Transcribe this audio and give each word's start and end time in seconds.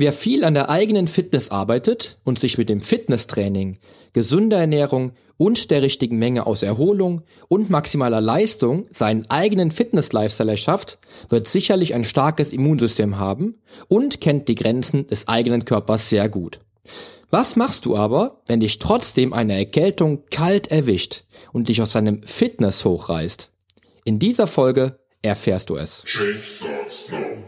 Wer 0.00 0.12
viel 0.12 0.44
an 0.44 0.54
der 0.54 0.70
eigenen 0.70 1.08
Fitness 1.08 1.50
arbeitet 1.50 2.18
und 2.22 2.38
sich 2.38 2.56
mit 2.56 2.68
dem 2.68 2.80
Fitnesstraining, 2.80 3.78
gesunder 4.12 4.56
Ernährung 4.56 5.10
und 5.36 5.72
der 5.72 5.82
richtigen 5.82 6.18
Menge 6.18 6.46
aus 6.46 6.62
Erholung 6.62 7.22
und 7.48 7.68
maximaler 7.68 8.20
Leistung 8.20 8.86
seinen 8.90 9.28
eigenen 9.28 9.72
Fitness-Lifestyle 9.72 10.52
erschafft, 10.52 11.00
wird 11.30 11.48
sicherlich 11.48 11.94
ein 11.94 12.04
starkes 12.04 12.52
Immunsystem 12.52 13.18
haben 13.18 13.56
und 13.88 14.20
kennt 14.20 14.46
die 14.46 14.54
Grenzen 14.54 15.08
des 15.08 15.26
eigenen 15.26 15.64
Körpers 15.64 16.08
sehr 16.08 16.28
gut. 16.28 16.60
Was 17.30 17.56
machst 17.56 17.84
du 17.84 17.96
aber, 17.96 18.40
wenn 18.46 18.60
dich 18.60 18.78
trotzdem 18.78 19.32
eine 19.32 19.58
Erkältung 19.58 20.22
kalt 20.30 20.70
erwischt 20.70 21.24
und 21.52 21.68
dich 21.68 21.82
aus 21.82 21.90
deinem 21.90 22.22
Fitness 22.22 22.84
hochreißt? 22.84 23.50
In 24.04 24.20
dieser 24.20 24.46
Folge 24.46 25.00
erfährst 25.22 25.70
du 25.70 25.76
es. 25.76 26.04
Change 26.04 26.40
starts 26.40 27.10
now. 27.10 27.47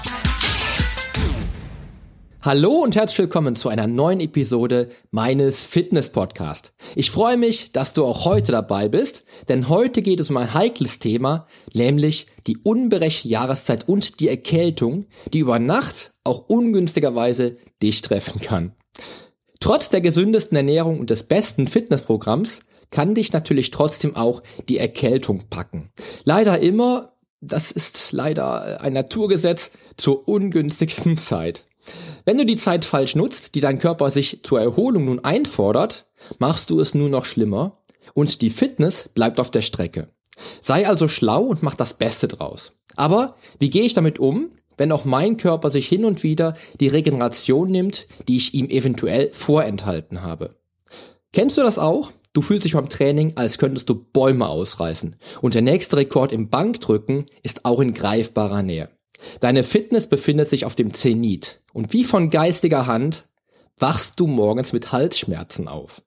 Hallo 2.43 2.71
und 2.71 2.95
herzlich 2.95 3.19
willkommen 3.19 3.55
zu 3.55 3.69
einer 3.69 3.85
neuen 3.85 4.19
Episode 4.19 4.89
meines 5.11 5.67
Fitness 5.67 6.09
Podcast. 6.09 6.73
Ich 6.95 7.11
freue 7.11 7.37
mich, 7.37 7.71
dass 7.71 7.93
du 7.93 8.03
auch 8.03 8.25
heute 8.25 8.51
dabei 8.51 8.89
bist, 8.89 9.25
denn 9.47 9.69
heute 9.69 10.01
geht 10.01 10.19
es 10.19 10.31
um 10.31 10.37
ein 10.37 10.51
heikles 10.55 10.97
Thema, 10.97 11.45
nämlich 11.75 12.25
die 12.47 12.57
unberechte 12.57 13.27
Jahreszeit 13.27 13.87
und 13.87 14.19
die 14.19 14.27
Erkältung, 14.27 15.05
die 15.31 15.37
über 15.37 15.59
Nacht 15.59 16.13
auch 16.23 16.45
ungünstigerweise 16.47 17.57
dich 17.83 18.01
treffen 18.01 18.41
kann. 18.41 18.71
Trotz 19.59 19.89
der 19.89 20.01
gesündesten 20.01 20.57
Ernährung 20.57 20.99
und 20.99 21.11
des 21.11 21.21
besten 21.21 21.67
Fitnessprogramms 21.67 22.61
kann 22.89 23.13
dich 23.13 23.33
natürlich 23.33 23.69
trotzdem 23.69 24.15
auch 24.15 24.41
die 24.67 24.79
Erkältung 24.79 25.43
packen. 25.51 25.91
Leider 26.23 26.57
immer, 26.57 27.11
das 27.39 27.69
ist 27.69 28.13
leider 28.13 28.81
ein 28.81 28.93
Naturgesetz, 28.93 29.73
zur 29.95 30.27
ungünstigsten 30.27 31.19
Zeit. 31.19 31.65
Wenn 32.25 32.37
du 32.37 32.45
die 32.45 32.55
Zeit 32.55 32.85
falsch 32.85 33.15
nutzt, 33.15 33.55
die 33.55 33.61
dein 33.61 33.79
Körper 33.79 34.11
sich 34.11 34.41
zur 34.43 34.61
Erholung 34.61 35.05
nun 35.05 35.23
einfordert, 35.23 36.05
machst 36.39 36.69
du 36.69 36.79
es 36.79 36.93
nur 36.93 37.09
noch 37.09 37.25
schlimmer 37.25 37.77
und 38.13 38.41
die 38.41 38.49
Fitness 38.49 39.09
bleibt 39.13 39.39
auf 39.39 39.51
der 39.51 39.61
Strecke. 39.61 40.09
Sei 40.59 40.87
also 40.87 41.07
schlau 41.07 41.43
und 41.43 41.63
mach 41.63 41.75
das 41.75 41.93
Beste 41.95 42.27
draus. 42.27 42.73
Aber 42.95 43.35
wie 43.59 43.69
gehe 43.69 43.83
ich 43.83 43.93
damit 43.93 44.19
um, 44.19 44.49
wenn 44.77 44.91
auch 44.91 45.05
mein 45.05 45.37
Körper 45.37 45.69
sich 45.69 45.87
hin 45.87 46.05
und 46.05 46.23
wieder 46.23 46.55
die 46.79 46.87
Regeneration 46.87 47.69
nimmt, 47.69 48.07
die 48.27 48.37
ich 48.37 48.53
ihm 48.53 48.69
eventuell 48.69 49.29
vorenthalten 49.33 50.23
habe? 50.23 50.55
Kennst 51.33 51.57
du 51.57 51.61
das 51.61 51.79
auch? 51.79 52.11
Du 52.33 52.41
fühlst 52.41 52.65
dich 52.65 52.73
beim 52.73 52.89
Training, 52.89 53.33
als 53.35 53.57
könntest 53.57 53.89
du 53.89 53.95
Bäume 53.95 54.47
ausreißen. 54.47 55.15
Und 55.41 55.53
der 55.53 55.61
nächste 55.61 55.97
Rekord 55.97 56.31
im 56.31 56.49
Bankdrücken 56.49 57.25
ist 57.43 57.65
auch 57.65 57.79
in 57.79 57.93
greifbarer 57.93 58.63
Nähe. 58.63 58.89
Deine 59.39 59.63
Fitness 59.63 60.07
befindet 60.07 60.49
sich 60.49 60.65
auf 60.65 60.75
dem 60.75 60.93
Zenit 60.93 61.60
und 61.73 61.93
wie 61.93 62.03
von 62.03 62.29
geistiger 62.29 62.87
Hand 62.87 63.25
wachst 63.77 64.19
du 64.19 64.27
morgens 64.27 64.73
mit 64.73 64.91
Halsschmerzen 64.91 65.67
auf. 65.67 66.03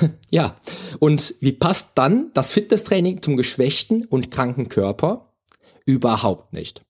ja, 0.30 0.56
und 0.98 1.34
wie 1.40 1.52
passt 1.52 1.88
dann 1.94 2.30
das 2.34 2.52
Fitnesstraining 2.52 3.22
zum 3.22 3.36
geschwächten 3.36 4.04
und 4.04 4.30
kranken 4.30 4.68
Körper? 4.68 5.32
Überhaupt 5.86 6.52
nicht. 6.52 6.82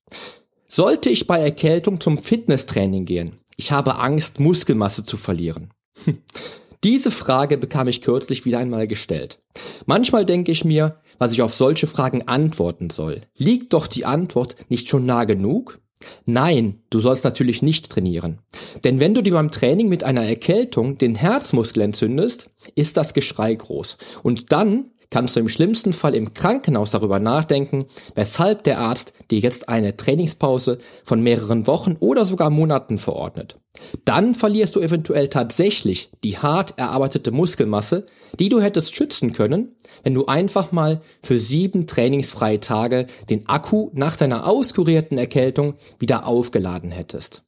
Sollte 0.68 1.10
ich 1.10 1.26
bei 1.26 1.38
Erkältung 1.38 2.00
zum 2.00 2.18
Fitnesstraining 2.18 3.04
gehen? 3.04 3.32
Ich 3.56 3.72
habe 3.72 3.98
Angst, 3.98 4.40
Muskelmasse 4.40 5.04
zu 5.04 5.16
verlieren. 5.16 5.72
Diese 6.84 7.10
Frage 7.10 7.56
bekam 7.56 7.88
ich 7.88 8.02
kürzlich 8.02 8.44
wieder 8.44 8.58
einmal 8.58 8.86
gestellt. 8.86 9.40
Manchmal 9.86 10.26
denke 10.26 10.52
ich 10.52 10.64
mir, 10.64 11.00
was 11.18 11.32
ich 11.32 11.40
auf 11.40 11.54
solche 11.54 11.86
Fragen 11.86 12.28
antworten 12.28 12.90
soll. 12.90 13.22
Liegt 13.36 13.72
doch 13.72 13.86
die 13.86 14.04
Antwort 14.04 14.56
nicht 14.68 14.88
schon 14.88 15.06
nah 15.06 15.24
genug? 15.24 15.80
Nein, 16.26 16.80
du 16.90 17.00
sollst 17.00 17.24
natürlich 17.24 17.62
nicht 17.62 17.90
trainieren. 17.90 18.38
Denn 18.84 19.00
wenn 19.00 19.14
du 19.14 19.22
dir 19.22 19.34
beim 19.34 19.50
Training 19.50 19.88
mit 19.88 20.04
einer 20.04 20.24
Erkältung 20.24 20.98
den 20.98 21.14
Herzmuskel 21.14 21.82
entzündest, 21.82 22.50
ist 22.74 22.96
das 22.96 23.14
Geschrei 23.14 23.54
groß. 23.54 23.96
Und 24.22 24.52
dann 24.52 24.90
kannst 25.10 25.36
du 25.36 25.40
im 25.40 25.48
schlimmsten 25.48 25.92
Fall 25.92 26.14
im 26.14 26.34
Krankenhaus 26.34 26.90
darüber 26.90 27.18
nachdenken, 27.18 27.86
weshalb 28.14 28.64
der 28.64 28.78
Arzt 28.78 29.12
dir 29.30 29.38
jetzt 29.38 29.68
eine 29.68 29.96
Trainingspause 29.96 30.78
von 31.04 31.22
mehreren 31.22 31.66
Wochen 31.66 31.96
oder 32.00 32.24
sogar 32.24 32.50
Monaten 32.50 32.98
verordnet. 32.98 33.58
Dann 34.04 34.34
verlierst 34.34 34.76
du 34.76 34.80
eventuell 34.80 35.28
tatsächlich 35.28 36.10
die 36.22 36.38
hart 36.38 36.78
erarbeitete 36.78 37.32
Muskelmasse, 37.32 38.06
die 38.38 38.48
du 38.48 38.60
hättest 38.60 38.94
schützen 38.94 39.32
können, 39.32 39.74
wenn 40.04 40.14
du 40.14 40.26
einfach 40.26 40.72
mal 40.72 41.00
für 41.22 41.40
sieben 41.40 41.86
trainingsfreie 41.86 42.60
Tage 42.60 43.06
den 43.30 43.48
Akku 43.48 43.90
nach 43.92 44.16
deiner 44.16 44.46
auskurierten 44.46 45.18
Erkältung 45.18 45.74
wieder 45.98 46.26
aufgeladen 46.26 46.90
hättest. 46.92 47.42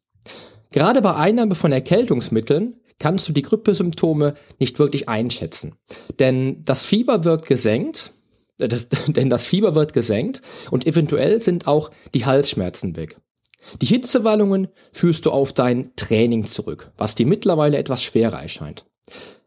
Gerade 0.72 1.00
bei 1.00 1.14
Einnahme 1.14 1.54
von 1.54 1.72
Erkältungsmitteln 1.72 2.74
kannst 2.98 3.28
du 3.28 3.32
die 3.32 3.42
Grippesymptome 3.42 4.34
nicht 4.58 4.78
wirklich 4.78 5.08
einschätzen. 5.08 5.76
Denn 6.18 6.62
das 6.64 6.84
Fieber 6.84 7.24
wird 7.24 7.46
gesenkt, 7.46 8.12
äh, 8.58 8.68
das, 8.68 8.88
denn 9.08 9.30
das 9.30 9.46
Fieber 9.46 9.74
wird 9.74 9.92
gesenkt 9.92 10.42
und 10.70 10.86
eventuell 10.86 11.40
sind 11.40 11.66
auch 11.66 11.90
die 12.14 12.26
Halsschmerzen 12.26 12.96
weg. 12.96 13.16
Die 13.80 13.86
Hitzewallungen 13.86 14.68
führst 14.92 15.26
du 15.26 15.30
auf 15.30 15.52
dein 15.52 15.94
Training 15.96 16.44
zurück, 16.44 16.92
was 16.96 17.16
dir 17.16 17.26
mittlerweile 17.26 17.78
etwas 17.78 18.02
schwerer 18.02 18.40
erscheint. 18.40 18.84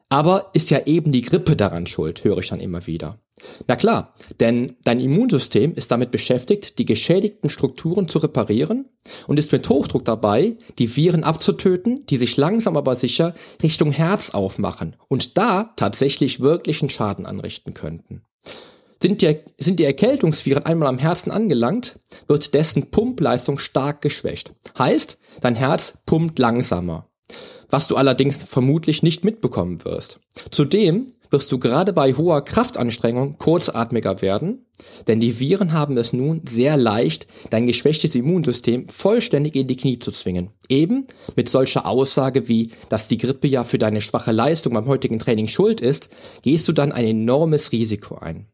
Aber 0.10 0.50
ist 0.54 0.72
ja 0.72 0.86
eben 0.88 1.12
die 1.12 1.22
Grippe 1.22 1.56
daran 1.56 1.86
schuld, 1.86 2.24
höre 2.24 2.40
ich 2.40 2.50
dann 2.50 2.60
immer 2.60 2.88
wieder. 2.88 3.20
Na 3.68 3.76
klar, 3.76 4.14
denn 4.40 4.76
dein 4.84 5.00
Immunsystem 5.00 5.74
ist 5.74 5.92
damit 5.92 6.12
beschäftigt, 6.12 6.78
die 6.80 6.86
geschädigten 6.86 7.50
Strukturen 7.50 8.10
zu 8.10 8.20
reparieren 8.20 8.90
und 9.28 9.38
ist 9.38 9.52
mit 9.52 9.70
Hochdruck 9.70 10.04
dabei, 10.04 10.58
die 10.78 10.96
Viren 10.96 11.24
abzutöten, 11.24 12.06
die 12.08 12.18
sich 12.18 12.36
langsam 12.38 12.76
aber 12.76 12.96
sicher 12.96 13.34
Richtung 13.62 13.92
Herz 13.92 14.32
aufmachen 14.32 14.96
und 15.08 15.38
da 15.38 15.72
tatsächlich 15.76 16.40
wirklichen 16.42 16.90
Schaden 16.90 17.26
anrichten 17.26 17.74
könnten. 17.74 18.24
Sind 19.02 19.22
die, 19.22 19.40
sind 19.58 19.80
die 19.80 19.86
Erkältungsviren 19.86 20.66
einmal 20.66 20.90
am 20.90 20.98
Herzen 20.98 21.32
angelangt, 21.32 22.00
wird 22.28 22.54
dessen 22.54 22.92
Pumpleistung 22.92 23.58
stark 23.58 24.02
geschwächt. 24.02 24.52
Heißt, 24.78 25.20
dein 25.40 25.56
Herz 25.56 26.00
pumpt 26.06 26.38
langsamer. 26.38 27.09
Was 27.70 27.88
du 27.88 27.96
allerdings 27.96 28.44
vermutlich 28.44 29.04
nicht 29.04 29.24
mitbekommen 29.24 29.84
wirst. 29.86 30.20
Zudem 30.50 31.08
wirst 31.30 31.52
du 31.52 31.60
gerade 31.60 31.94
bei 31.94 32.14
hoher 32.14 32.44
Kraftanstrengung 32.44 33.38
kurzatmiger 33.38 34.22
werden, 34.22 34.66
denn 35.08 35.20
die 35.20 35.40
Viren 35.40 35.74
haben 35.74 35.98
es 35.98 36.14
nun 36.14 36.42
sehr 36.48 36.78
leicht, 36.78 37.28
dein 37.50 37.68
geschwächtes 37.68 38.16
Immunsystem 38.16 38.88
vollständig 38.88 39.56
in 39.56 39.68
die 39.68 39.78
Knie 39.78 40.00
zu 40.00 40.12
zwingen. 40.12 40.52
Eben 40.68 41.08
mit 41.36 41.50
solcher 41.50 41.86
Aussage 41.86 42.48
wie, 42.48 42.72
dass 42.90 43.08
die 43.08 43.18
Grippe 43.18 43.48
ja 43.48 43.64
für 43.64 43.78
deine 43.78 44.02
schwache 44.02 44.32
Leistung 44.32 44.74
beim 44.74 44.88
heutigen 44.88 45.20
Training 45.20 45.48
schuld 45.48 45.82
ist, 45.82 46.10
gehst 46.42 46.68
du 46.68 46.72
dann 46.72 46.92
ein 46.92 47.06
enormes 47.06 47.72
Risiko 47.72 48.16
ein. 48.16 48.48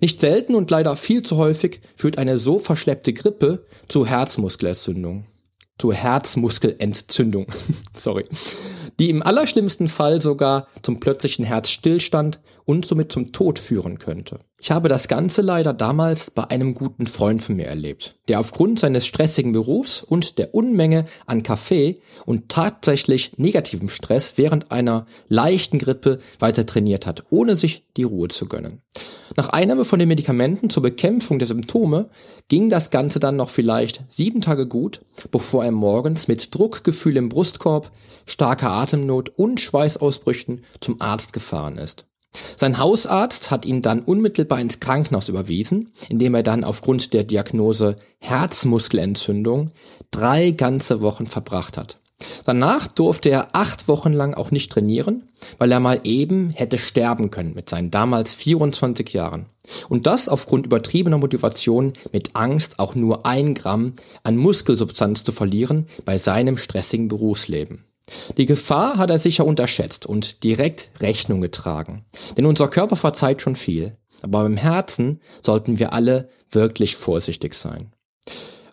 Nicht 0.00 0.20
selten 0.20 0.54
und 0.54 0.70
leider 0.70 0.96
viel 0.96 1.22
zu 1.22 1.36
häufig 1.36 1.80
führt 1.94 2.18
eine 2.18 2.38
so 2.38 2.58
verschleppte 2.58 3.12
Grippe 3.12 3.64
zu 3.88 4.06
Herzmuskelentzündung. 4.06 5.24
Zu 5.82 5.92
Herzmuskelentzündung. 5.92 7.46
Sorry 7.96 8.22
die 8.98 9.10
im 9.10 9.22
allerschlimmsten 9.22 9.88
Fall 9.88 10.20
sogar 10.20 10.68
zum 10.82 11.00
plötzlichen 11.00 11.44
Herzstillstand 11.44 12.40
und 12.64 12.86
somit 12.86 13.10
zum 13.10 13.32
Tod 13.32 13.58
führen 13.58 13.98
könnte. 13.98 14.38
Ich 14.64 14.70
habe 14.70 14.88
das 14.88 15.08
Ganze 15.08 15.42
leider 15.42 15.74
damals 15.74 16.30
bei 16.30 16.44
einem 16.44 16.74
guten 16.74 17.08
Freund 17.08 17.42
von 17.42 17.56
mir 17.56 17.66
erlebt, 17.66 18.20
der 18.28 18.38
aufgrund 18.38 18.78
seines 18.78 19.04
stressigen 19.08 19.50
Berufs 19.50 20.04
und 20.04 20.38
der 20.38 20.54
Unmenge 20.54 21.04
an 21.26 21.42
Kaffee 21.42 22.00
und 22.26 22.48
tatsächlich 22.48 23.38
negativem 23.38 23.88
Stress 23.88 24.34
während 24.36 24.70
einer 24.70 25.04
leichten 25.26 25.80
Grippe 25.80 26.18
weiter 26.38 26.64
trainiert 26.64 27.06
hat, 27.06 27.24
ohne 27.30 27.56
sich 27.56 27.88
die 27.96 28.04
Ruhe 28.04 28.28
zu 28.28 28.46
gönnen. 28.46 28.82
Nach 29.36 29.48
Einnahme 29.48 29.84
von 29.84 29.98
den 29.98 30.06
Medikamenten 30.06 30.70
zur 30.70 30.84
Bekämpfung 30.84 31.40
der 31.40 31.48
Symptome 31.48 32.08
ging 32.46 32.70
das 32.70 32.90
Ganze 32.90 33.18
dann 33.18 33.34
noch 33.34 33.50
vielleicht 33.50 34.04
sieben 34.12 34.42
Tage 34.42 34.68
gut, 34.68 35.00
bevor 35.32 35.64
er 35.64 35.72
morgens 35.72 36.28
mit 36.28 36.54
Druckgefühl 36.54 37.16
im 37.16 37.30
Brustkorb, 37.30 37.90
starker 38.26 38.70
Atemnot 38.70 39.28
und 39.30 39.60
Schweißausbrüchen 39.60 40.62
zum 40.78 41.00
Arzt 41.00 41.32
gefahren 41.32 41.78
ist. 41.78 42.06
Sein 42.56 42.78
Hausarzt 42.78 43.50
hat 43.50 43.66
ihn 43.66 43.82
dann 43.82 44.00
unmittelbar 44.00 44.60
ins 44.60 44.80
Krankenhaus 44.80 45.28
überwiesen, 45.28 45.92
indem 46.08 46.34
er 46.34 46.42
dann 46.42 46.64
aufgrund 46.64 47.12
der 47.12 47.24
Diagnose 47.24 47.96
Herzmuskelentzündung 48.20 49.70
drei 50.10 50.52
ganze 50.52 51.00
Wochen 51.02 51.26
verbracht 51.26 51.76
hat. 51.76 51.98
Danach 52.44 52.86
durfte 52.86 53.30
er 53.30 53.48
acht 53.52 53.88
Wochen 53.88 54.12
lang 54.12 54.34
auch 54.34 54.50
nicht 54.50 54.70
trainieren, 54.70 55.28
weil 55.58 55.72
er 55.72 55.80
mal 55.80 56.00
eben 56.04 56.50
hätte 56.50 56.78
sterben 56.78 57.30
können 57.30 57.54
mit 57.54 57.68
seinen 57.68 57.90
damals 57.90 58.34
24 58.34 59.12
Jahren. 59.12 59.46
Und 59.88 60.06
das 60.06 60.28
aufgrund 60.28 60.66
übertriebener 60.66 61.18
Motivation 61.18 61.92
mit 62.12 62.34
Angst, 62.34 62.78
auch 62.78 62.94
nur 62.94 63.26
ein 63.26 63.54
Gramm 63.54 63.94
an 64.22 64.36
Muskelsubstanz 64.36 65.24
zu 65.24 65.32
verlieren 65.32 65.86
bei 66.04 66.18
seinem 66.18 66.56
stressigen 66.56 67.08
Berufsleben. 67.08 67.84
Die 68.36 68.46
Gefahr 68.46 68.96
hat 68.98 69.10
er 69.10 69.18
sicher 69.18 69.46
unterschätzt 69.46 70.06
und 70.06 70.42
direkt 70.44 70.90
Rechnung 71.00 71.40
getragen. 71.40 72.04
Denn 72.36 72.46
unser 72.46 72.68
Körper 72.68 72.96
verzeiht 72.96 73.42
schon 73.42 73.56
viel. 73.56 73.96
Aber 74.22 74.42
beim 74.42 74.56
Herzen 74.56 75.20
sollten 75.40 75.78
wir 75.78 75.92
alle 75.92 76.28
wirklich 76.50 76.96
vorsichtig 76.96 77.54
sein. 77.54 77.92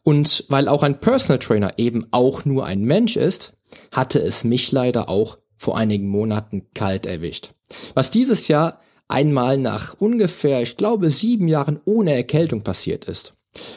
Und 0.04 0.46
weil 0.48 0.68
auch 0.68 0.84
ein 0.84 1.00
Personal 1.00 1.40
Trainer 1.40 1.74
eben 1.78 2.08
auch 2.12 2.46
nur 2.46 2.66
ein 2.66 2.82
Mensch 2.82 3.18
ist, 3.18 3.54
hatte 3.92 4.20
es 4.20 4.44
mich 4.44 4.72
leider 4.72 5.10
auch 5.10 5.38
vor 5.58 5.78
einigen 5.78 6.08
Monaten 6.08 6.68
kalt 6.74 7.06
erwischt. 7.06 7.52
Was 7.94 8.12
dieses 8.12 8.48
Jahr 8.48 8.80
einmal 9.08 9.58
nach 9.58 9.96
ungefähr, 9.96 10.62
ich 10.62 10.78
glaube, 10.78 11.10
sieben 11.10 11.48
Jahren 11.48 11.80
ohne 11.86 12.14
Erkältung 12.14 12.62
passiert 12.62 13.06
ist. 13.06 13.34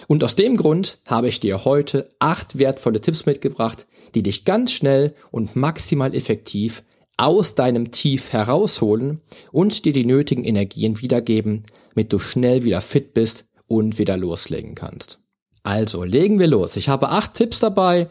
Und 0.06 0.22
aus 0.22 0.36
dem 0.36 0.56
Grund 0.56 0.98
habe 1.06 1.28
ich 1.28 1.40
dir 1.40 1.64
heute 1.64 2.10
acht 2.18 2.58
wertvolle 2.58 3.00
Tipps 3.00 3.26
mitgebracht, 3.26 3.86
die 4.14 4.22
dich 4.22 4.44
ganz 4.44 4.72
schnell 4.72 5.14
und 5.30 5.56
maximal 5.56 6.14
effektiv 6.14 6.82
aus 7.16 7.54
deinem 7.54 7.90
Tief 7.90 8.32
herausholen 8.32 9.20
und 9.52 9.84
dir 9.84 9.92
die 9.92 10.04
nötigen 10.04 10.44
Energien 10.44 11.00
wiedergeben, 11.00 11.64
damit 11.94 12.12
du 12.12 12.18
schnell 12.18 12.64
wieder 12.64 12.80
fit 12.80 13.14
bist 13.14 13.46
und 13.66 13.98
wieder 13.98 14.16
loslegen 14.16 14.74
kannst. 14.74 15.18
Also 15.62 16.02
legen 16.02 16.38
wir 16.38 16.48
los. 16.48 16.76
Ich 16.76 16.88
habe 16.88 17.10
acht 17.10 17.34
Tipps 17.34 17.60
dabei, 17.60 18.08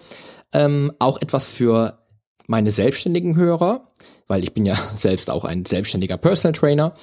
ähm, 0.54 0.92
auch 1.00 1.22
etwas 1.22 1.50
für 1.50 2.00
meine 2.48 2.72
selbstständigen 2.72 3.36
Hörer, 3.36 3.88
weil 4.28 4.44
ich 4.44 4.54
bin 4.54 4.66
ja 4.66 4.76
selbst 4.96 5.30
auch 5.30 5.46
ein 5.46 5.66
selbstständiger 5.66 6.18
Personal 6.18 6.54
Trainer 6.54 6.94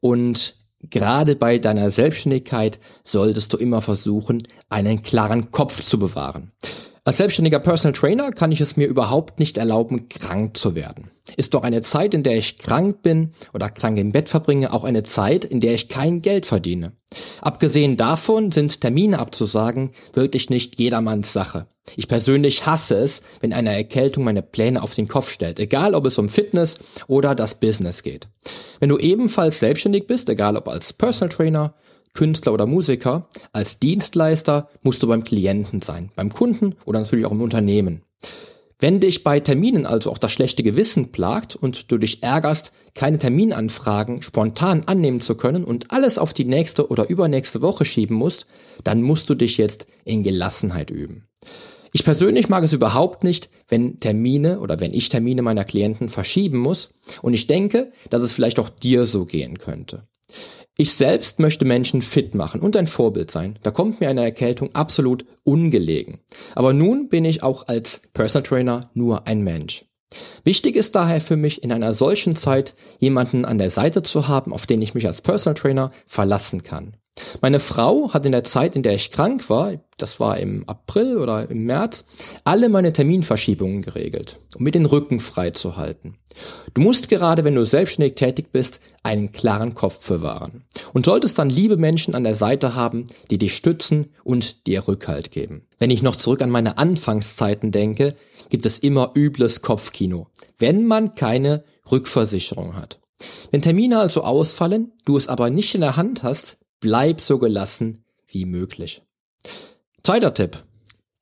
und 0.00 0.54
Gerade 0.90 1.36
bei 1.36 1.58
deiner 1.58 1.90
Selbstständigkeit 1.90 2.78
solltest 3.02 3.52
du 3.52 3.56
immer 3.56 3.80
versuchen, 3.80 4.42
einen 4.68 5.02
klaren 5.02 5.50
Kopf 5.50 5.82
zu 5.82 5.98
bewahren. 5.98 6.52
Als 7.06 7.18
selbstständiger 7.18 7.60
Personal 7.60 7.92
Trainer 7.92 8.32
kann 8.32 8.50
ich 8.50 8.60
es 8.60 8.76
mir 8.76 8.88
überhaupt 8.88 9.38
nicht 9.38 9.58
erlauben, 9.58 10.08
krank 10.08 10.56
zu 10.56 10.74
werden. 10.74 11.08
Ist 11.36 11.54
doch 11.54 11.62
eine 11.62 11.82
Zeit, 11.82 12.14
in 12.14 12.24
der 12.24 12.36
ich 12.36 12.58
krank 12.58 13.00
bin 13.02 13.30
oder 13.54 13.70
krank 13.70 13.96
im 13.98 14.10
Bett 14.10 14.28
verbringe, 14.28 14.72
auch 14.72 14.82
eine 14.82 15.04
Zeit, 15.04 15.44
in 15.44 15.60
der 15.60 15.74
ich 15.74 15.88
kein 15.88 16.20
Geld 16.20 16.46
verdiene. 16.46 16.94
Abgesehen 17.42 17.96
davon 17.96 18.50
sind 18.50 18.80
Termine 18.80 19.20
abzusagen 19.20 19.92
wirklich 20.14 20.50
nicht 20.50 20.80
jedermanns 20.80 21.32
Sache. 21.32 21.68
Ich 21.94 22.08
persönlich 22.08 22.66
hasse 22.66 22.96
es, 22.96 23.22
wenn 23.40 23.52
eine 23.52 23.72
Erkältung 23.72 24.24
meine 24.24 24.42
Pläne 24.42 24.82
auf 24.82 24.96
den 24.96 25.06
Kopf 25.06 25.30
stellt, 25.30 25.60
egal 25.60 25.94
ob 25.94 26.06
es 26.06 26.18
um 26.18 26.28
Fitness 26.28 26.76
oder 27.06 27.36
das 27.36 27.60
Business 27.60 28.02
geht. 28.02 28.26
Wenn 28.80 28.88
du 28.88 28.98
ebenfalls 28.98 29.60
selbstständig 29.60 30.08
bist, 30.08 30.28
egal 30.28 30.56
ob 30.56 30.66
als 30.66 30.92
Personal 30.92 31.28
Trainer, 31.28 31.74
Künstler 32.16 32.52
oder 32.52 32.66
Musiker, 32.66 33.28
als 33.52 33.78
Dienstleister 33.78 34.68
musst 34.82 35.02
du 35.02 35.06
beim 35.06 35.22
Klienten 35.22 35.82
sein, 35.82 36.10
beim 36.16 36.32
Kunden 36.32 36.74
oder 36.84 36.98
natürlich 36.98 37.26
auch 37.26 37.32
im 37.32 37.42
Unternehmen. 37.42 38.02
Wenn 38.78 39.00
dich 39.00 39.24
bei 39.24 39.40
Terminen 39.40 39.86
also 39.86 40.10
auch 40.10 40.18
das 40.18 40.32
schlechte 40.32 40.62
Gewissen 40.62 41.10
plagt 41.10 41.56
und 41.56 41.90
du 41.90 41.96
dich 41.96 42.22
ärgerst, 42.22 42.72
keine 42.94 43.18
Terminanfragen 43.18 44.22
spontan 44.22 44.82
annehmen 44.84 45.20
zu 45.20 45.34
können 45.34 45.64
und 45.64 45.92
alles 45.92 46.18
auf 46.18 46.34
die 46.34 46.44
nächste 46.44 46.88
oder 46.88 47.08
übernächste 47.08 47.62
Woche 47.62 47.86
schieben 47.86 48.16
musst, 48.16 48.46
dann 48.84 49.00
musst 49.00 49.30
du 49.30 49.34
dich 49.34 49.56
jetzt 49.56 49.86
in 50.04 50.22
Gelassenheit 50.22 50.90
üben. 50.90 51.26
Ich 51.92 52.04
persönlich 52.04 52.50
mag 52.50 52.64
es 52.64 52.74
überhaupt 52.74 53.24
nicht, 53.24 53.48
wenn 53.68 53.98
Termine 53.98 54.60
oder 54.60 54.78
wenn 54.80 54.92
ich 54.92 55.08
Termine 55.08 55.40
meiner 55.40 55.64
Klienten 55.64 56.10
verschieben 56.10 56.58
muss 56.58 56.90
und 57.22 57.32
ich 57.32 57.46
denke, 57.46 57.92
dass 58.10 58.20
es 58.20 58.34
vielleicht 58.34 58.58
auch 58.58 58.68
dir 58.68 59.06
so 59.06 59.24
gehen 59.24 59.58
könnte. 59.58 60.06
Ich 60.78 60.92
selbst 60.94 61.38
möchte 61.38 61.64
Menschen 61.64 62.02
fit 62.02 62.34
machen 62.34 62.60
und 62.60 62.76
ein 62.76 62.86
Vorbild 62.86 63.30
sein. 63.30 63.58
Da 63.62 63.70
kommt 63.70 64.00
mir 64.00 64.10
eine 64.10 64.22
Erkältung 64.22 64.74
absolut 64.74 65.24
ungelegen. 65.42 66.20
Aber 66.54 66.74
nun 66.74 67.08
bin 67.08 67.24
ich 67.24 67.42
auch 67.42 67.66
als 67.66 68.02
Personal 68.12 68.42
Trainer 68.42 68.80
nur 68.92 69.26
ein 69.26 69.42
Mensch. 69.42 69.86
Wichtig 70.44 70.76
ist 70.76 70.94
daher 70.94 71.20
für 71.20 71.36
mich 71.36 71.62
in 71.62 71.72
einer 71.72 71.92
solchen 71.92 72.36
Zeit 72.36 72.74
jemanden 73.00 73.44
an 73.44 73.58
der 73.58 73.70
Seite 73.70 74.02
zu 74.02 74.28
haben, 74.28 74.52
auf 74.52 74.66
den 74.66 74.82
ich 74.82 74.94
mich 74.94 75.06
als 75.06 75.22
Personal 75.22 75.54
Trainer 75.54 75.90
verlassen 76.06 76.62
kann. 76.62 76.96
Meine 77.40 77.60
Frau 77.60 78.12
hat 78.12 78.26
in 78.26 78.32
der 78.32 78.44
Zeit, 78.44 78.76
in 78.76 78.82
der 78.82 78.94
ich 78.94 79.10
krank 79.10 79.48
war, 79.48 79.72
das 79.96 80.20
war 80.20 80.38
im 80.38 80.68
April 80.68 81.16
oder 81.16 81.48
im 81.48 81.64
März, 81.64 82.04
alle 82.44 82.68
meine 82.68 82.92
Terminverschiebungen 82.92 83.80
geregelt, 83.80 84.38
um 84.56 84.64
mir 84.64 84.70
den 84.70 84.84
Rücken 84.84 85.20
frei 85.20 85.50
zu 85.50 85.76
halten. 85.76 86.18
Du 86.74 86.82
musst 86.82 87.08
gerade, 87.08 87.44
wenn 87.44 87.54
du 87.54 87.64
selbstständig 87.64 88.16
tätig 88.16 88.52
bist, 88.52 88.80
einen 89.02 89.32
klaren 89.32 89.72
Kopf 89.72 90.06
bewahren 90.08 90.64
und 90.92 91.06
solltest 91.06 91.38
dann 91.38 91.48
liebe 91.48 91.78
Menschen 91.78 92.14
an 92.14 92.24
der 92.24 92.34
Seite 92.34 92.74
haben, 92.74 93.06
die 93.30 93.38
dich 93.38 93.56
stützen 93.56 94.10
und 94.22 94.66
dir 94.66 94.86
Rückhalt 94.86 95.30
geben. 95.30 95.66
Wenn 95.78 95.90
ich 95.90 96.02
noch 96.02 96.16
zurück 96.16 96.42
an 96.42 96.50
meine 96.50 96.76
Anfangszeiten 96.76 97.72
denke, 97.72 98.14
gibt 98.50 98.66
es 98.66 98.78
immer 98.78 99.12
übles 99.14 99.62
Kopfkino, 99.62 100.26
wenn 100.58 100.84
man 100.84 101.14
keine 101.14 101.64
Rückversicherung 101.90 102.76
hat. 102.76 102.98
Wenn 103.50 103.62
Termine 103.62 103.98
also 103.98 104.22
ausfallen, 104.22 104.92
du 105.06 105.16
es 105.16 105.28
aber 105.28 105.48
nicht 105.48 105.74
in 105.74 105.80
der 105.80 105.96
Hand 105.96 106.22
hast, 106.22 106.58
bleib 106.86 107.20
so 107.20 107.40
gelassen 107.40 108.04
wie 108.28 108.44
möglich. 108.44 109.02
Zweiter 110.04 110.32
Tipp. 110.32 110.62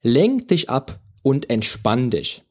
Lenk 0.02 0.49
dich 0.49 0.69
ab 0.69 1.00
und 1.22 1.49
entspann 1.49 2.11
dich. 2.11 2.44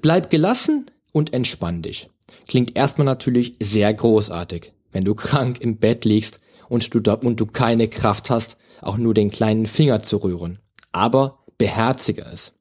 Bleib 0.00 0.30
gelassen 0.30 0.90
und 1.12 1.34
entspann 1.34 1.82
dich. 1.82 2.08
Klingt 2.46 2.74
erstmal 2.74 3.04
natürlich 3.04 3.52
sehr 3.60 3.92
großartig, 3.92 4.72
wenn 4.92 5.04
du 5.04 5.14
krank 5.14 5.60
im 5.60 5.76
Bett 5.76 6.06
liegst 6.06 6.40
und 6.70 6.94
du, 6.94 7.12
und 7.16 7.38
du 7.38 7.44
keine 7.44 7.86
Kraft 7.86 8.30
hast, 8.30 8.56
auch 8.80 8.96
nur 8.96 9.12
den 9.12 9.30
kleinen 9.30 9.66
Finger 9.66 10.00
zu 10.00 10.16
rühren. 10.16 10.58
Aber 10.90 11.44
beherzige 11.58 12.22
es. 12.22 12.54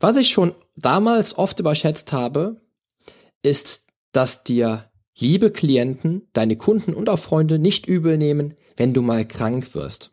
Was 0.00 0.16
ich 0.16 0.30
schon 0.30 0.52
damals 0.74 1.38
oft 1.38 1.60
überschätzt 1.60 2.12
habe, 2.12 2.60
ist, 3.44 3.86
dass 4.10 4.42
dir 4.42 4.90
liebe 5.16 5.52
Klienten, 5.52 6.28
deine 6.32 6.56
Kunden 6.56 6.92
und 6.92 7.08
auch 7.08 7.20
Freunde 7.20 7.60
nicht 7.60 7.86
übel 7.86 8.18
nehmen, 8.18 8.56
wenn 8.82 8.92
du 8.92 9.00
mal 9.00 9.24
krank 9.24 9.76
wirst. 9.76 10.10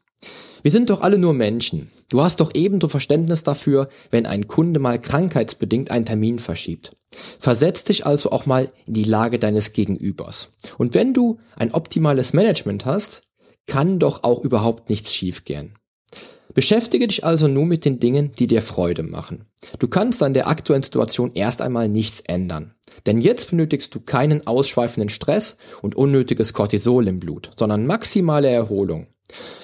Wir 0.62 0.70
sind 0.70 0.92
doch 0.92 1.02
alle 1.02 1.18
nur 1.18 1.34
Menschen. 1.34 1.90
Du 2.08 2.22
hast 2.22 2.40
doch 2.40 2.52
ebenso 2.54 2.88
Verständnis 2.88 3.42
dafür, 3.42 3.90
wenn 4.12 4.28
ein 4.28 4.46
Kunde 4.46 4.80
mal 4.80 5.02
krankheitsbedingt 5.02 5.90
einen 5.90 6.06
Termin 6.06 6.38
verschiebt. 6.38 6.96
Versetz 7.40 7.84
dich 7.84 8.06
also 8.06 8.30
auch 8.30 8.46
mal 8.46 8.72
in 8.86 8.94
die 8.94 9.06
Lage 9.06 9.40
deines 9.40 9.74
Gegenübers. 9.74 10.52
Und 10.78 10.94
wenn 10.94 11.16
du 11.16 11.40
ein 11.56 11.74
optimales 11.74 12.34
Management 12.34 12.86
hast, 12.86 13.24
kann 13.66 13.98
doch 13.98 14.22
auch 14.22 14.44
überhaupt 14.44 14.92
nichts 14.92 15.16
schiefgehen. 15.16 15.74
Beschäftige 16.54 17.08
dich 17.08 17.24
also 17.26 17.48
nur 17.48 17.66
mit 17.66 17.86
den 17.86 18.00
Dingen, 18.00 18.34
die 18.38 18.46
dir 18.46 18.62
Freude 18.62 19.02
machen. 19.02 19.46
Du 19.80 19.88
kannst 19.88 20.22
an 20.22 20.36
der 20.36 20.48
aktuellen 20.48 20.84
Situation 20.84 21.32
erst 21.34 21.64
einmal 21.64 21.90
nichts 21.90 22.22
ändern. 22.22 22.76
Denn 23.06 23.22
jetzt 23.22 23.50
benötigst 23.50 23.94
du 23.96 24.00
keinen 24.00 24.46
ausschweifenden 24.48 25.10
Stress 25.10 25.58
und 25.82 25.96
unnötiges 25.96 26.54
Cortisol 26.54 27.08
im 27.08 27.20
Blut, 27.20 27.52
sondern 27.58 27.86
maximale 27.86 28.50
Erholung. 28.50 29.08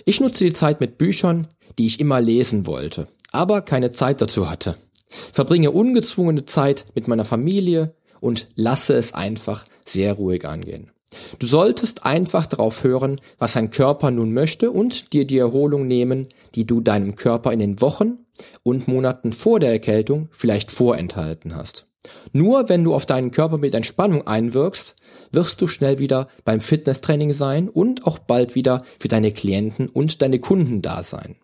Ich 0.06 0.22
nutze 0.22 0.46
die 0.46 0.54
Zeit 0.54 0.80
mit 0.80 0.98
Büchern, 0.98 1.48
die 1.78 1.86
ich 1.86 2.00
immer 2.00 2.22
lesen 2.22 2.68
wollte, 2.68 3.08
aber 3.32 3.62
keine 3.62 3.92
Zeit 3.92 4.22
dazu 4.22 4.50
hatte. 4.50 4.78
Verbringe 5.08 5.72
ungezwungene 5.72 6.46
Zeit 6.46 6.86
mit 6.96 7.08
meiner 7.08 7.26
Familie 7.26 7.96
und 8.22 8.48
lasse 8.56 8.96
es 8.96 9.14
einfach 9.14 9.66
sehr 9.86 10.14
ruhig 10.14 10.46
angehen. 10.46 10.92
Du 11.40 11.48
solltest 11.48 12.06
einfach 12.06 12.46
darauf 12.46 12.84
hören, 12.84 13.16
was 13.38 13.54
dein 13.54 13.70
Körper 13.70 14.12
nun 14.12 14.34
möchte 14.34 14.72
und 14.72 15.14
dir 15.14 15.26
die 15.26 15.38
Erholung 15.38 15.88
nehmen, 15.88 16.28
die 16.56 16.66
du 16.66 16.82
deinem 16.82 17.16
Körper 17.16 17.54
in 17.54 17.60
den 17.60 17.82
Wochen 17.82 18.20
und 18.64 18.88
Monaten 18.88 19.32
vor 19.32 19.60
der 19.60 19.72
Erkältung 19.72 20.28
vielleicht 20.32 20.72
vorenthalten 20.72 21.56
hast. 21.56 21.88
Nur 22.34 22.70
wenn 22.70 22.84
du 22.84 22.94
auf 22.94 23.06
deinen 23.06 23.32
Körper 23.32 23.58
mit 23.58 23.74
Entspannung 23.74 24.28
einwirkst, 24.28 24.96
wirst 25.32 25.62
du 25.62 25.68
schnell 25.68 26.00
wieder 26.00 26.28
beim 26.44 26.62
Fitnesstraining 26.62 27.34
sein 27.34 27.70
und 27.70 28.06
auch 28.06 28.20
bald 28.20 28.56
wieder 28.56 28.84
für 29.00 29.08
deine 29.08 29.32
Klienten 29.32 29.88
und 29.88 30.22
deine 30.22 30.40
Kunden 30.40 30.82
da 30.82 31.04
sein. 31.04 31.36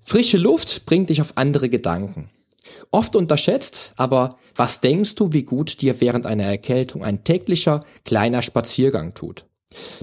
Frische 0.00 0.38
Luft 0.38 0.86
bringt 0.86 1.10
dich 1.10 1.20
auf 1.20 1.36
andere 1.36 1.68
Gedanken. 1.68 2.30
Oft 2.90 3.16
unterschätzt, 3.16 3.92
aber 3.96 4.36
was 4.54 4.80
denkst 4.80 5.14
du, 5.14 5.32
wie 5.32 5.44
gut 5.44 5.80
dir 5.80 6.00
während 6.00 6.26
einer 6.26 6.44
Erkältung 6.44 7.04
ein 7.04 7.24
täglicher 7.24 7.80
kleiner 8.04 8.42
Spaziergang 8.42 9.14
tut? 9.14 9.46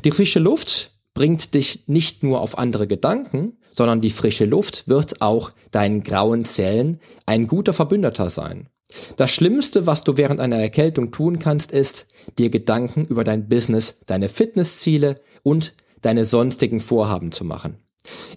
Die 0.04 0.12
frische 0.12 0.40
Luft 0.40 0.92
bringt 1.14 1.54
dich 1.54 1.88
nicht 1.88 2.24
nur 2.24 2.42
auf 2.42 2.58
andere 2.58 2.88
Gedanken, 2.88 3.58
sondern 3.72 4.02
die 4.02 4.12
frische 4.12 4.46
Luft 4.46 4.88
wird 4.88 5.22
auch 5.22 5.52
deinen 5.72 6.04
grauen 6.04 6.46
Zellen 6.46 7.00
ein 7.26 7.48
guter 7.48 7.74
Verbündeter 7.74 8.30
sein. 8.30 8.70
Das 9.16 9.32
Schlimmste, 9.32 9.86
was 9.86 10.04
du 10.04 10.18
während 10.18 10.40
einer 10.40 10.58
Erkältung 10.58 11.12
tun 11.12 11.40
kannst, 11.40 11.72
ist, 11.72 12.08
dir 12.38 12.50
Gedanken 12.50 13.06
über 13.06 13.24
dein 13.24 13.48
Business, 13.50 13.96
deine 14.06 14.30
Fitnessziele 14.30 15.16
und 15.44 15.74
deine 16.02 16.26
sonstigen 16.26 16.80
Vorhaben 16.80 17.32
zu 17.32 17.44
machen. 17.44 17.78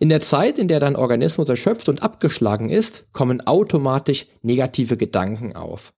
In 0.01 0.09
der 0.09 0.21
Zeit, 0.21 0.59
in 0.59 0.69
der 0.69 0.81
dein 0.81 0.97
Organismus 0.97 1.49
erschöpft 1.49 1.89
und 1.89 2.03
abgeschlagen 2.03 2.71
ist, 2.71 3.13
kommen 3.13 3.47
automatisch 3.47 4.27
negative 4.43 4.97
Gedanken 4.97 5.55
auf. 5.55 5.93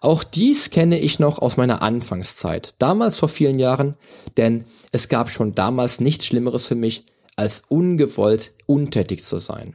Auch 0.00 0.24
dies 0.24 0.70
kenne 0.70 0.98
ich 0.98 1.18
noch 1.18 1.40
aus 1.40 1.56
meiner 1.56 1.82
Anfangszeit, 1.82 2.74
damals 2.78 3.18
vor 3.18 3.28
vielen 3.28 3.58
Jahren, 3.58 3.96
denn 4.36 4.64
es 4.92 5.08
gab 5.08 5.30
schon 5.30 5.54
damals 5.54 6.00
nichts 6.00 6.26
Schlimmeres 6.26 6.66
für 6.66 6.74
mich, 6.74 7.04
als 7.36 7.62
ungewollt 7.68 8.52
untätig 8.66 9.22
zu 9.24 9.38
sein. 9.38 9.74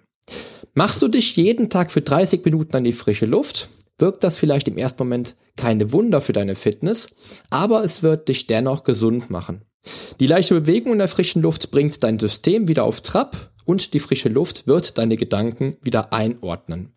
Machst 0.73 1.01
du 1.01 1.07
dich 1.07 1.35
jeden 1.35 1.69
Tag 1.69 1.91
für 1.91 2.01
30 2.01 2.43
Minuten 2.43 2.75
an 2.75 2.83
die 2.83 2.93
frische 2.93 3.25
Luft, 3.25 3.69
wirkt 3.97 4.23
das 4.23 4.37
vielleicht 4.37 4.67
im 4.67 4.77
ersten 4.77 5.03
Moment 5.03 5.35
keine 5.55 5.91
Wunder 5.91 6.21
für 6.21 6.33
deine 6.33 6.55
Fitness, 6.55 7.09
aber 7.49 7.83
es 7.83 8.03
wird 8.03 8.27
dich 8.27 8.47
dennoch 8.47 8.83
gesund 8.83 9.29
machen. 9.29 9.65
Die 10.19 10.27
leichte 10.27 10.55
Bewegung 10.55 10.93
in 10.93 10.99
der 10.99 11.07
frischen 11.07 11.41
Luft 11.41 11.71
bringt 11.71 12.03
dein 12.03 12.19
System 12.19 12.67
wieder 12.67 12.85
auf 12.85 13.01
Trab 13.01 13.51
und 13.65 13.93
die 13.93 13.99
frische 13.99 14.29
Luft 14.29 14.67
wird 14.67 14.97
deine 14.97 15.15
Gedanken 15.15 15.77
wieder 15.81 16.13
einordnen. 16.13 16.93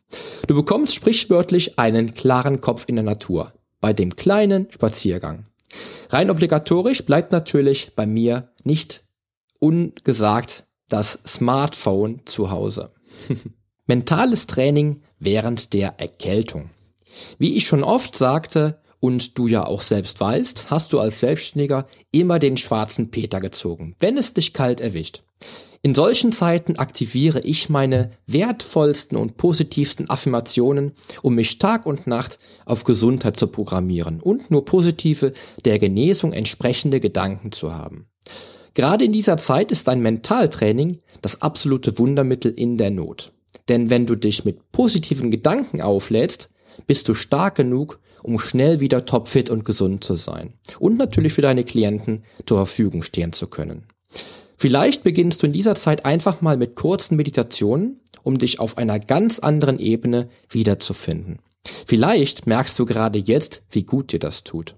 Du 0.47 0.55
bekommst 0.55 0.95
sprichwörtlich 0.95 1.79
einen 1.79 2.15
klaren 2.15 2.61
Kopf 2.61 2.85
in 2.88 2.97
der 2.97 3.05
Natur 3.05 3.53
bei 3.81 3.93
dem 3.93 4.17
kleinen 4.17 4.69
Spaziergang. 4.71 5.47
Rein 6.11 6.31
obligatorisch 6.31 7.05
bleibt 7.05 7.33
natürlich 7.33 7.93
bei 7.95 8.07
mir 8.07 8.50
nicht 8.65 9.05
ungesagt 9.59 10.67
das 10.88 11.19
Smartphone 11.26 12.21
zu 12.26 12.50
Hause. 12.50 12.93
Mentales 13.87 14.47
Training 14.47 15.03
während 15.19 15.73
der 15.73 15.99
Erkältung. 15.99 16.71
Wie 17.39 17.57
ich 17.57 17.67
schon 17.67 17.85
oft 17.85 18.17
sagte, 18.17 18.81
und 19.01 19.39
du 19.39 19.47
ja 19.47 19.65
auch 19.67 19.83
selbst 19.83 20.21
weißt, 20.21 20.71
hast 20.71 20.93
du 20.93 20.99
als 20.99 21.21
Selbstständiger 21.21 21.87
immer 22.11 22.39
den 22.39 22.57
schwarzen 22.57 23.11
Peter 23.11 23.41
gezogen, 23.41 23.95
wenn 24.01 24.17
es 24.17 24.35
dich 24.35 24.53
kalt 24.53 24.81
erwischt. 24.81 25.23
In 25.83 25.95
solchen 25.95 26.33
Zeiten 26.33 26.77
aktiviere 26.77 27.41
ich 27.41 27.69
meine 27.69 28.11
wertvollsten 28.27 29.17
und 29.17 29.37
positivsten 29.37 30.11
Affirmationen, 30.11 30.93
um 31.23 31.37
mich 31.37 31.59
Tag 31.59 31.87
und 31.87 32.09
Nacht 32.09 32.41
auf 32.65 32.83
Gesundheit 32.83 33.37
zu 33.37 33.47
programmieren 33.47 34.21
und 34.21 34.51
nur 34.51 34.65
positive, 34.65 35.33
der 35.65 35.79
Genesung 35.79 36.33
entsprechende 36.33 36.99
Gedanken 36.99 37.53
zu 37.53 37.73
haben. 37.73 38.09
Gerade 38.75 39.05
in 39.05 39.13
dieser 39.13 39.37
Zeit 39.37 39.71
ist 39.71 39.89
ein 39.89 40.01
Mentaltraining 40.01 40.99
das 41.23 41.41
absolute 41.43 41.99
Wundermittel 41.99 42.53
in 42.53 42.77
der 42.79 42.91
Not. 42.91 43.33
Denn 43.69 43.89
wenn 43.89 44.07
du 44.07 44.17
dich 44.17 44.45
mit 44.45 44.73
positiven 44.73 45.31
Gedanken 45.31 45.81
auflädst, 45.81 46.51
bist 46.87 47.09
du 47.09 47.14
stark 47.14 47.54
genug, 47.54 48.00
um 48.23 48.38
schnell 48.38 48.80
wieder 48.80 49.04
topfit 49.04 49.50
und 49.50 49.64
gesund 49.64 50.04
zu 50.04 50.14
sein 50.14 50.52
und 50.78 50.97
natürlich 50.97 51.33
für 51.33 51.42
deine 51.42 51.64
Klienten 51.64 52.23
zur 52.47 52.59
Verfügung 52.59 53.02
stehen 53.02 53.33
zu 53.33 53.47
können. 53.47 53.85
Vielleicht 54.56 55.02
beginnst 55.02 55.42
du 55.42 55.47
in 55.47 55.52
dieser 55.52 55.75
Zeit 55.75 56.04
einfach 56.04 56.40
mal 56.40 56.56
mit 56.56 56.75
kurzen 56.76 57.16
Meditationen, 57.16 58.00
um 58.25 58.38
dich 58.38 58.59
auf 58.59 58.78
einer 58.78 58.99
ganz 58.99 59.38
anderen 59.38 59.78
Ebene 59.78 60.28
wiederzufinden. 60.49 61.38
Vielleicht 61.87 62.47
merkst 62.47 62.78
du 62.78 62.87
gerade 62.87 63.18
jetzt, 63.18 63.62
wie 63.71 63.83
gut 63.83 64.12
dir 64.12 64.18
das 64.18 64.45
tut. 64.45 64.76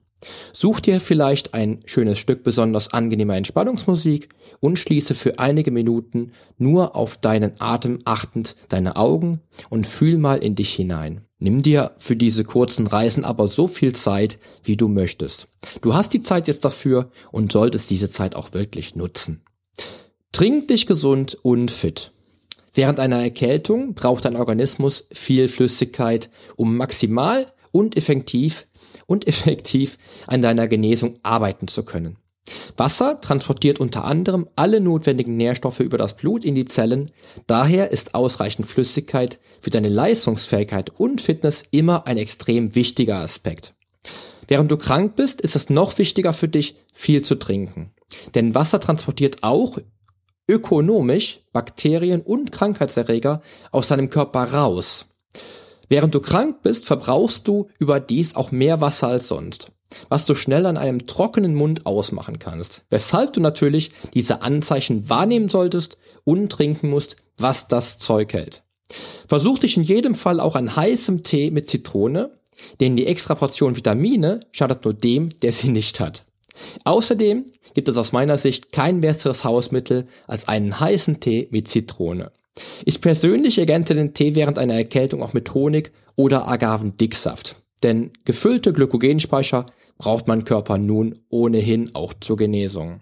Such 0.53 0.81
dir 0.81 1.01
vielleicht 1.01 1.55
ein 1.55 1.81
schönes 1.85 2.19
Stück 2.19 2.43
besonders 2.43 2.93
angenehmer 2.93 3.37
Entspannungsmusik 3.37 4.29
und 4.61 4.79
schließe 4.79 5.15
für 5.15 5.39
einige 5.39 5.71
Minuten 5.71 6.33
nur 6.57 6.97
auf 6.97 7.17
deinen 7.17 7.53
Atem 7.61 7.99
achtend 8.05 8.57
deine 8.69 8.97
Augen 8.97 9.41
und 9.71 9.87
fühl 9.87 10.19
mal 10.19 10.39
in 10.39 10.55
dich 10.55 10.75
hinein. 10.75 11.23
Nimm 11.39 11.63
dir 11.63 11.93
für 11.99 12.17
diese 12.17 12.43
kurzen 12.43 12.89
Reisen 12.89 13.25
aber 13.25 13.47
so 13.47 13.69
viel 13.69 13.95
Zeit, 13.95 14.39
wie 14.65 14.77
du 14.77 14.89
möchtest. 14.89 15.47
Du 15.83 15.95
hast 15.95 16.13
die 16.13 16.23
Zeit 16.23 16.49
jetzt 16.49 16.65
dafür 16.65 17.11
und 17.31 17.53
solltest 17.53 17.91
diese 17.91 18.11
Zeit 18.11 18.35
auch 18.35 18.55
wirklich 18.55 18.97
nutzen. 18.97 19.43
Trink 20.33 20.69
dich 20.69 20.87
gesund 20.87 21.39
und 21.43 21.71
fit. 21.71 22.11
Während 22.75 23.01
einer 23.01 23.23
Erkältung 23.23 23.95
braucht 23.95 24.25
dein 24.25 24.37
Organismus 24.37 25.07
viel 25.13 25.49
Flüssigkeit, 25.49 26.31
um 26.57 26.77
maximal 26.77 27.53
und 27.73 27.97
effektiv 27.97 28.67
und 29.07 29.27
effektiv 29.29 29.99
an 30.27 30.43
deiner 30.43 30.69
Genesung 30.69 31.19
arbeiten 31.23 31.69
zu 31.69 31.83
können. 31.83 32.17
Wasser 32.77 33.21
transportiert 33.21 33.79
unter 33.79 34.05
anderem 34.05 34.49
alle 34.57 34.81
notwendigen 34.81 35.37
Nährstoffe 35.37 35.81
über 35.81 35.99
das 35.99 36.17
Blut 36.17 36.45
in 36.45 36.55
die 36.55 36.65
Zellen, 36.65 37.11
daher 37.47 37.93
ist 37.93 38.15
ausreichend 38.15 38.67
Flüssigkeit 38.67 39.39
für 39.61 39.71
deine 39.71 39.89
Leistungsfähigkeit 39.89 40.91
und 40.99 41.21
Fitness 41.21 41.65
immer 41.71 42.07
ein 42.07 42.17
extrem 42.17 42.75
wichtiger 42.75 43.17
Aspekt. 43.17 43.75
Während 44.47 44.71
du 44.71 44.79
krank 44.79 45.15
bist, 45.17 45.43
ist 45.43 45.57
es 45.57 45.69
noch 45.69 45.99
wichtiger 45.99 46.33
für 46.33 46.49
dich, 46.49 46.77
viel 46.93 47.23
zu 47.23 47.35
trinken. 47.35 47.93
Denn 48.35 48.55
Wasser 48.55 48.81
transportiert 48.81 49.43
auch 49.43 49.79
ökonomisch 50.49 51.41
Bakterien 51.53 52.23
und 52.23 52.51
Krankheitserreger 52.51 53.43
aus 53.71 53.89
deinem 53.89 54.09
Körper 54.09 54.45
raus. 54.45 55.07
Während 55.89 56.15
du 56.15 56.21
krank 56.21 56.63
bist, 56.63 56.87
verbrauchst 56.87 57.49
du 57.49 57.69
überdies 57.79 58.37
auch 58.37 58.51
mehr 58.51 58.81
Wasser 58.81 59.09
als 59.09 59.29
sonst, 59.29 59.73
was 60.09 60.27
du 60.27 60.35
schnell 60.35 60.67
an 60.67 60.77
einem 60.77 61.07
trockenen 61.07 61.55
Mund 61.55 61.87
ausmachen 61.87 62.39
kannst, 62.39 62.85
weshalb 62.91 63.33
du 63.33 63.41
natürlich 63.41 63.91
diese 64.15 64.43
Anzeichen 64.43 65.09
wahrnehmen 65.09 65.49
solltest 65.49 65.97
und 66.25 66.51
trinken 66.51 66.91
musst, 66.91 67.17
was 67.39 67.69
das 67.69 67.99
Zeug 67.99 68.33
hält. 68.35 68.63
Versuch 69.27 69.59
dich 69.59 69.77
in 69.77 69.83
jedem 69.83 70.15
Fall 70.15 70.41
auch 70.41 70.57
an 70.57 70.75
heißem 70.75 71.23
Tee 71.23 71.51
mit 71.51 71.69
Zitrone, 71.69 72.31
denn 72.81 72.97
die 72.97 73.07
extra 73.07 73.35
Portion 73.35 73.77
Vitamine 73.77 74.41
schadet 74.53 74.85
nur 74.85 74.95
dem, 74.95 75.31
der 75.41 75.53
sie 75.53 75.69
nicht 75.69 76.01
hat. 76.01 76.25
Außerdem 76.85 77.47
gibt 77.75 77.89
es 77.89 77.97
aus 77.97 78.13
meiner 78.13 78.37
Sicht 78.37 78.73
kein 78.73 79.01
besseres 79.01 79.45
Hausmittel 79.45 80.09
als 80.27 80.49
einen 80.49 80.81
heißen 80.81 81.21
Tee 81.21 81.49
mit 81.51 81.69
Zitrone. 81.69 82.33
Ich 82.85 83.01
persönlich 83.01 83.59
ergänze 83.59 83.95
den 83.95 84.15
Tee 84.15 84.35
während 84.35 84.59
einer 84.59 84.75
Erkältung 84.75 85.23
auch 85.23 85.33
mit 85.33 85.55
Honig 85.55 85.93
oder 86.17 86.49
Agavendicksaft. 86.49 87.57
Denn 87.83 88.11
gefüllte 88.25 88.73
Glykogenspeicher 88.73 89.67
braucht 89.99 90.27
mein 90.29 90.45
Körper 90.45 90.79
nun 90.79 91.19
ohnehin 91.29 91.95
auch 91.95 92.15
zur 92.21 92.37
Genesung. 92.37 93.01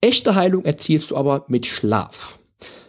Echte 0.00 0.34
Heilung 0.34 0.64
erzielst 0.64 1.10
du 1.10 1.16
aber 1.16 1.44
mit 1.48 1.66
Schlaf. 1.66 2.38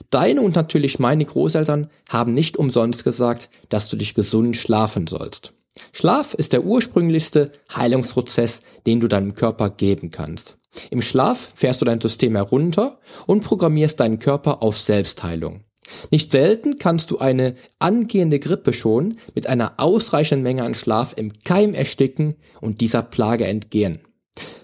Deine 0.09 0.41
und 0.41 0.55
natürlich 0.55 0.99
meine 0.99 1.23
Großeltern 1.23 1.89
haben 2.09 2.33
nicht 2.33 2.57
umsonst 2.57 3.03
gesagt, 3.03 3.49
dass 3.69 3.89
du 3.89 3.95
dich 3.95 4.13
gesund 4.13 4.57
schlafen 4.57 5.07
sollst. 5.07 5.53
Schlaf 5.93 6.33
ist 6.33 6.51
der 6.53 6.65
ursprünglichste 6.65 7.51
Heilungsprozess, 7.73 8.61
den 8.85 8.99
du 8.99 9.07
deinem 9.07 9.35
Körper 9.35 9.69
geben 9.69 10.11
kannst. 10.11 10.57
Im 10.89 11.01
Schlaf 11.01 11.51
fährst 11.55 11.81
du 11.81 11.85
dein 11.85 12.01
System 12.01 12.35
herunter 12.35 12.99
und 13.27 13.43
programmierst 13.43 13.99
deinen 13.99 14.19
Körper 14.19 14.63
auf 14.63 14.77
Selbstheilung. 14.77 15.63
Nicht 16.09 16.31
selten 16.31 16.77
kannst 16.77 17.11
du 17.11 17.17
eine 17.17 17.55
angehende 17.79 18.39
Grippe 18.39 18.73
schon 18.73 19.17
mit 19.35 19.47
einer 19.47 19.73
ausreichenden 19.77 20.43
Menge 20.43 20.63
an 20.63 20.75
Schlaf 20.75 21.13
im 21.17 21.31
Keim 21.43 21.73
ersticken 21.73 22.35
und 22.61 22.81
dieser 22.81 23.03
Plage 23.03 23.45
entgehen. 23.45 23.99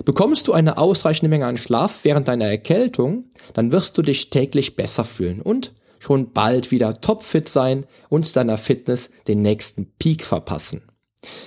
Bekommst 0.05 0.47
du 0.47 0.53
eine 0.53 0.77
ausreichende 0.77 1.29
Menge 1.29 1.45
an 1.45 1.57
Schlaf 1.57 2.03
während 2.03 2.27
deiner 2.29 2.45
Erkältung, 2.45 3.25
dann 3.53 3.71
wirst 3.71 3.97
du 3.97 4.01
dich 4.01 4.29
täglich 4.29 4.75
besser 4.75 5.03
fühlen 5.03 5.41
und 5.41 5.73
schon 5.99 6.31
bald 6.31 6.71
wieder 6.71 7.01
topfit 7.01 7.49
sein 7.49 7.85
und 8.09 8.35
deiner 8.35 8.57
Fitness 8.57 9.09
den 9.27 9.41
nächsten 9.41 9.93
Peak 9.99 10.23
verpassen. 10.23 10.83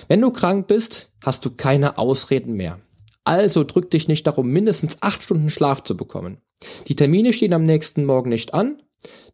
Wenn 0.07 0.21
du 0.21 0.31
krank 0.31 0.67
bist, 0.67 1.11
hast 1.23 1.45
du 1.45 1.51
keine 1.51 1.97
Ausreden 1.97 2.53
mehr. 2.53 2.79
Also 3.23 3.63
drück 3.63 3.91
dich 3.91 4.07
nicht 4.07 4.25
darum, 4.25 4.47
mindestens 4.47 4.97
acht 5.01 5.21
Stunden 5.23 5.49
Schlaf 5.49 5.83
zu 5.83 5.95
bekommen. 5.95 6.37
Die 6.87 6.95
Termine 6.95 7.33
stehen 7.33 7.53
am 7.53 7.65
nächsten 7.65 8.05
Morgen 8.05 8.29
nicht 8.29 8.53
an, 8.53 8.77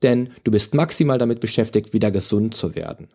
denn 0.03 0.29
du 0.43 0.51
bist 0.51 0.73
maximal 0.73 1.17
damit 1.17 1.39
beschäftigt, 1.39 1.93
wieder 1.93 2.11
gesund 2.11 2.53
zu 2.53 2.75
werden. 2.75 3.09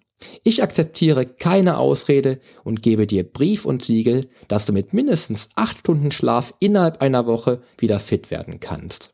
Ich 0.45 0.63
akzeptiere 0.63 1.27
keine 1.27 1.79
Ausrede 1.79 2.41
und 2.65 2.83
gebe 2.83 3.07
dir 3.07 3.25
Brief 3.25 3.65
und 3.65 3.85
Siegel, 3.85 4.29
dass 4.49 4.67
du 4.67 4.73
mit 4.73 4.93
mindestens 4.93 5.49
acht 5.57 5.79
Stunden 5.79 6.13
Schlaf 6.13 6.55
innerhalb 6.61 7.03
einer 7.03 7.27
Woche 7.27 7.61
wieder 7.79 7.99
fit 7.99 8.31
werden 8.31 8.61
kannst. 8.61 9.11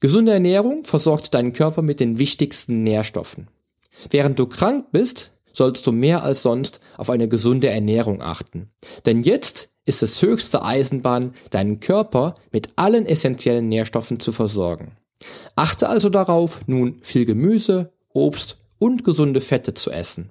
Gesunde 0.00 0.32
Ernährung 0.32 0.84
versorgt 0.84 1.34
deinen 1.34 1.52
Körper 1.52 1.82
mit 1.82 1.98
den 1.98 2.18
wichtigsten 2.18 2.84
Nährstoffen. 2.84 3.48
Während 4.10 4.38
du 4.38 4.46
krank 4.46 4.86
bist, 4.92 5.32
solltest 5.52 5.86
du 5.88 5.92
mehr 5.92 6.22
als 6.22 6.42
sonst 6.42 6.78
auf 6.96 7.10
eine 7.10 7.28
gesunde 7.28 7.68
Ernährung 7.68 8.22
achten. 8.22 8.70
Denn 9.06 9.24
jetzt 9.24 9.70
ist 9.88 10.02
es 10.02 10.20
höchste 10.22 10.64
Eisenbahn, 10.64 11.32
deinen 11.50 11.80
Körper 11.80 12.34
mit 12.52 12.68
allen 12.76 13.06
essentiellen 13.06 13.68
Nährstoffen 13.68 14.20
zu 14.20 14.32
versorgen. 14.32 14.92
Achte 15.56 15.88
also 15.88 16.10
darauf, 16.10 16.60
nun 16.66 16.98
viel 17.00 17.24
Gemüse, 17.24 17.92
Obst 18.12 18.58
und 18.78 19.02
gesunde 19.02 19.40
Fette 19.40 19.74
zu 19.74 19.90
essen. 19.90 20.30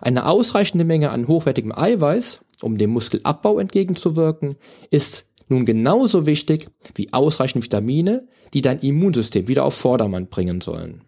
Eine 0.00 0.26
ausreichende 0.26 0.84
Menge 0.84 1.10
an 1.10 1.28
hochwertigem 1.28 1.72
Eiweiß, 1.72 2.40
um 2.62 2.78
dem 2.78 2.90
Muskelabbau 2.90 3.58
entgegenzuwirken, 3.58 4.56
ist 4.90 5.26
nun 5.48 5.64
genauso 5.64 6.26
wichtig 6.26 6.68
wie 6.94 7.12
ausreichend 7.12 7.64
Vitamine, 7.64 8.26
die 8.54 8.62
dein 8.62 8.80
Immunsystem 8.80 9.48
wieder 9.48 9.64
auf 9.64 9.74
Vordermann 9.74 10.28
bringen 10.28 10.60
sollen. 10.60 11.02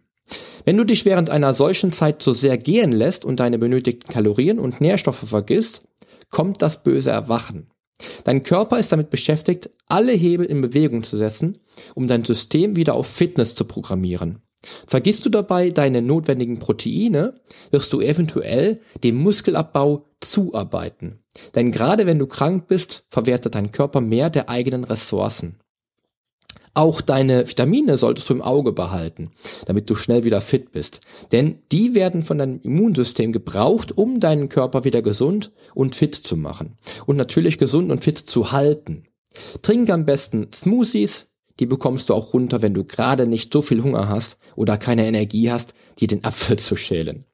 Wenn 0.64 0.76
du 0.76 0.85
dich 0.85 1.05
während 1.05 1.31
einer 1.31 1.55
solchen 1.55 1.93
Zeit 1.93 2.23
zu 2.23 2.33
sehr 2.33 2.59
gehen 2.59 2.93
lässt 2.93 3.25
und 3.25 3.40
deine 3.40 3.59
benötigten 3.59 4.12
Kalorien 4.12 4.59
und 4.59 4.81
Nährstoffe 4.81 5.26
vergisst, 5.26 5.83
kommt 6.31 6.62
das 6.62 6.83
böse 6.83 7.11
Erwachen. 7.11 7.71
Dein 8.25 8.43
Körper 8.43 8.79
ist 8.79 8.93
damit 8.93 9.11
beschäftigt, 9.11 9.71
alle 9.89 10.13
Hebel 10.13 10.47
in 10.47 10.61
Bewegung 10.61 11.03
zu 11.03 11.17
setzen, 11.17 11.59
um 11.95 12.07
dein 12.07 12.25
System 12.25 12.77
wieder 12.77 12.95
auf 12.95 13.07
Fitness 13.07 13.55
zu 13.55 13.65
programmieren. 13.65 14.43
Vergisst 14.87 15.25
du 15.25 15.31
dabei 15.31 15.71
deine 15.71 16.03
notwendigen 16.03 16.59
Proteine, 16.59 17.35
wirst 17.71 17.93
du 17.93 18.01
eventuell 18.01 18.81
dem 19.05 19.17
Muskelabbau 19.17 20.07
zuarbeiten. 20.21 21.19
Denn 21.55 21.71
gerade 21.71 22.07
wenn 22.07 22.19
du 22.19 22.27
krank 22.27 22.67
bist, 22.67 23.05
verwertet 23.09 23.55
dein 23.55 23.71
Körper 23.71 24.01
mehr 24.01 24.31
der 24.31 24.49
eigenen 24.49 24.85
Ressourcen. 24.85 25.58
Auch 26.75 27.01
deine 27.01 27.49
Vitamine 27.49 27.97
solltest 27.97 28.29
du 28.29 28.35
im 28.35 28.43
Auge 28.43 28.73
behalten, 28.73 29.31
damit 29.67 29.91
du 29.91 29.95
schnell 29.95 30.25
wieder 30.25 30.41
fit 30.41 30.73
bist. 30.73 31.01
Denn 31.33 31.59
die 31.73 31.95
werden 31.95 32.23
von 32.23 32.39
deinem 32.39 32.61
Immunsystem 32.63 33.33
gebraucht, 33.33 33.97
um 33.97 34.21
deinen 34.21 34.49
Körper 34.49 34.85
wieder 34.85 35.03
gesund 35.03 35.51
und 35.75 35.95
fit 35.95 36.15
zu 36.15 36.37
machen. 36.37 36.77
Und 37.07 37.17
natürlich 37.17 37.59
gesund 37.59 37.91
und 37.91 38.03
fit 38.03 38.19
zu 38.19 38.53
halten. 38.53 39.05
Trink 39.63 39.91
am 39.91 40.05
besten 40.05 40.49
Smoothies, 40.55 41.29
die 41.61 41.67
bekommst 41.67 42.09
du 42.09 42.15
auch 42.15 42.33
runter, 42.33 42.63
wenn 42.63 42.75
du 42.75 42.85
gerade 42.85 43.27
nicht 43.27 43.53
so 43.53 43.63
viel 43.63 43.83
Hunger 43.83 44.09
hast 44.09 44.39
oder 44.57 44.79
keine 44.79 45.07
Energie 45.07 45.51
hast, 45.51 45.75
dir 45.99 46.09
den 46.09 46.25
Apfel 46.25 46.59
zu 46.59 46.77
schälen. 46.77 47.25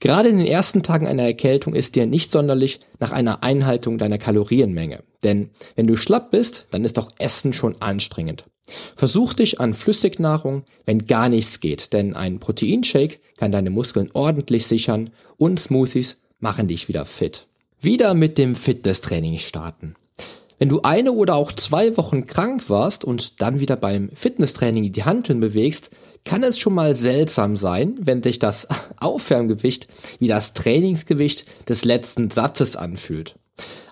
Gerade 0.00 0.30
in 0.30 0.38
den 0.38 0.48
ersten 0.48 0.82
Tagen 0.82 1.06
einer 1.06 1.22
Erkältung 1.22 1.76
ist 1.76 1.94
dir 1.94 2.06
nicht 2.06 2.32
sonderlich 2.32 2.80
nach 2.98 3.12
einer 3.12 3.44
Einhaltung 3.44 3.98
deiner 3.98 4.18
Kalorienmenge. 4.18 5.04
Denn 5.22 5.50
wenn 5.76 5.86
du 5.86 5.96
schlapp 5.96 6.32
bist, 6.32 6.66
dann 6.72 6.84
ist 6.84 6.98
auch 6.98 7.08
Essen 7.18 7.52
schon 7.52 7.80
anstrengend. 7.80 8.46
Versuch 8.96 9.34
dich 9.34 9.60
an 9.60 9.74
Flüssignahrung, 9.74 10.64
wenn 10.86 11.06
gar 11.06 11.28
nichts 11.28 11.60
geht, 11.60 11.92
denn 11.92 12.14
ein 12.14 12.38
Proteinshake 12.38 13.18
kann 13.36 13.52
deine 13.52 13.70
Muskeln 13.70 14.10
ordentlich 14.12 14.66
sichern 14.66 15.10
und 15.36 15.58
Smoothies 15.58 16.18
machen 16.38 16.68
dich 16.68 16.88
wieder 16.88 17.04
fit. 17.04 17.46
Wieder 17.80 18.14
mit 18.14 18.38
dem 18.38 18.54
Fitnesstraining 18.54 19.38
starten. 19.38 19.94
Wenn 20.62 20.68
du 20.68 20.82
eine 20.82 21.10
oder 21.10 21.34
auch 21.34 21.50
zwei 21.50 21.96
Wochen 21.96 22.26
krank 22.26 22.70
warst 22.70 23.04
und 23.04 23.42
dann 23.42 23.58
wieder 23.58 23.74
beim 23.74 24.10
Fitnesstraining 24.14 24.92
die 24.92 25.02
Handeln 25.02 25.40
bewegst, 25.40 25.90
kann 26.24 26.44
es 26.44 26.60
schon 26.60 26.74
mal 26.74 26.94
seltsam 26.94 27.56
sein, 27.56 27.96
wenn 28.00 28.22
dich 28.22 28.38
das 28.38 28.68
Aufwärmgewicht 28.98 29.88
wie 30.20 30.28
das 30.28 30.52
Trainingsgewicht 30.52 31.68
des 31.68 31.84
letzten 31.84 32.30
Satzes 32.30 32.76
anfühlt. 32.76 33.34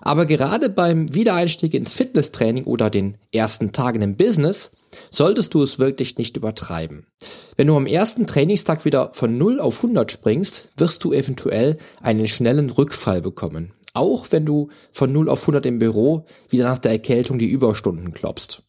Aber 0.01 0.25
gerade 0.25 0.69
beim 0.69 1.13
Wiedereinstieg 1.13 1.73
ins 1.73 1.93
Fitnesstraining 1.93 2.63
oder 2.65 2.89
den 2.89 3.17
ersten 3.31 3.71
Tagen 3.71 4.01
im 4.01 4.17
Business 4.17 4.71
solltest 5.09 5.53
du 5.53 5.61
es 5.61 5.79
wirklich 5.79 6.17
nicht 6.17 6.37
übertreiben. 6.37 7.07
Wenn 7.55 7.67
du 7.67 7.75
am 7.75 7.85
ersten 7.85 8.27
Trainingstag 8.27 8.83
wieder 8.83 9.11
von 9.13 9.37
0 9.37 9.59
auf 9.59 9.77
100 9.77 10.11
springst, 10.11 10.71
wirst 10.77 11.03
du 11.03 11.13
eventuell 11.13 11.77
einen 12.01 12.27
schnellen 12.27 12.69
Rückfall 12.69 13.21
bekommen 13.21 13.73
auch 13.93 14.27
wenn 14.31 14.45
du 14.45 14.69
von 14.91 15.11
0 15.11 15.29
auf 15.29 15.41
100 15.41 15.65
im 15.65 15.79
Büro 15.79 16.25
wieder 16.49 16.65
nach 16.65 16.79
der 16.79 16.91
Erkältung 16.91 17.39
die 17.39 17.49
Überstunden 17.49 18.13
klopfst. 18.13 18.63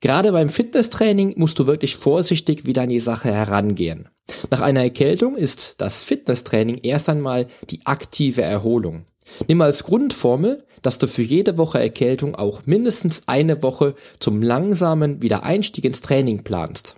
Gerade 0.00 0.32
beim 0.32 0.50
Fitnesstraining 0.50 1.34
musst 1.36 1.58
du 1.58 1.66
wirklich 1.66 1.96
vorsichtig 1.96 2.66
wieder 2.66 2.82
an 2.82 2.90
die 2.90 3.00
Sache 3.00 3.32
herangehen. 3.32 4.08
Nach 4.50 4.60
einer 4.60 4.82
Erkältung 4.82 5.34
ist 5.36 5.80
das 5.80 6.02
Fitnesstraining 6.02 6.78
erst 6.82 7.08
einmal 7.08 7.46
die 7.70 7.86
aktive 7.86 8.42
Erholung. 8.42 9.06
Nimm 9.48 9.60
als 9.60 9.84
Grundformel, 9.84 10.64
dass 10.82 10.98
du 10.98 11.08
für 11.08 11.22
jede 11.22 11.58
Woche 11.58 11.80
Erkältung 11.80 12.34
auch 12.34 12.62
mindestens 12.66 13.22
eine 13.26 13.62
Woche 13.62 13.94
zum 14.20 14.42
langsamen 14.42 15.22
Wiedereinstieg 15.22 15.84
ins 15.84 16.02
Training 16.02 16.44
planst. 16.44 16.96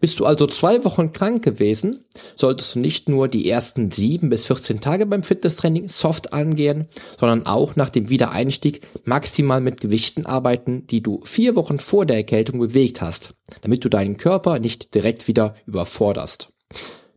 Bist 0.00 0.18
du 0.18 0.24
also 0.24 0.46
zwei 0.46 0.84
Wochen 0.84 1.12
krank 1.12 1.44
gewesen, 1.44 2.04
solltest 2.36 2.74
du 2.74 2.80
nicht 2.80 3.08
nur 3.08 3.28
die 3.28 3.48
ersten 3.48 3.90
sieben 3.90 4.30
bis 4.30 4.46
14 4.46 4.80
Tage 4.80 5.06
beim 5.06 5.22
Fitnesstraining 5.22 5.88
soft 5.88 6.32
angehen, 6.32 6.88
sondern 7.18 7.46
auch 7.46 7.76
nach 7.76 7.90
dem 7.90 8.08
Wiedereinstieg 8.08 8.80
maximal 9.04 9.60
mit 9.60 9.80
Gewichten 9.80 10.26
arbeiten, 10.26 10.86
die 10.86 11.02
du 11.02 11.20
vier 11.24 11.54
Wochen 11.54 11.78
vor 11.78 12.06
der 12.06 12.16
Erkältung 12.16 12.58
bewegt 12.58 13.02
hast, 13.02 13.34
damit 13.60 13.84
du 13.84 13.88
deinen 13.88 14.16
Körper 14.16 14.58
nicht 14.58 14.94
direkt 14.94 15.28
wieder 15.28 15.54
überforderst. 15.66 16.48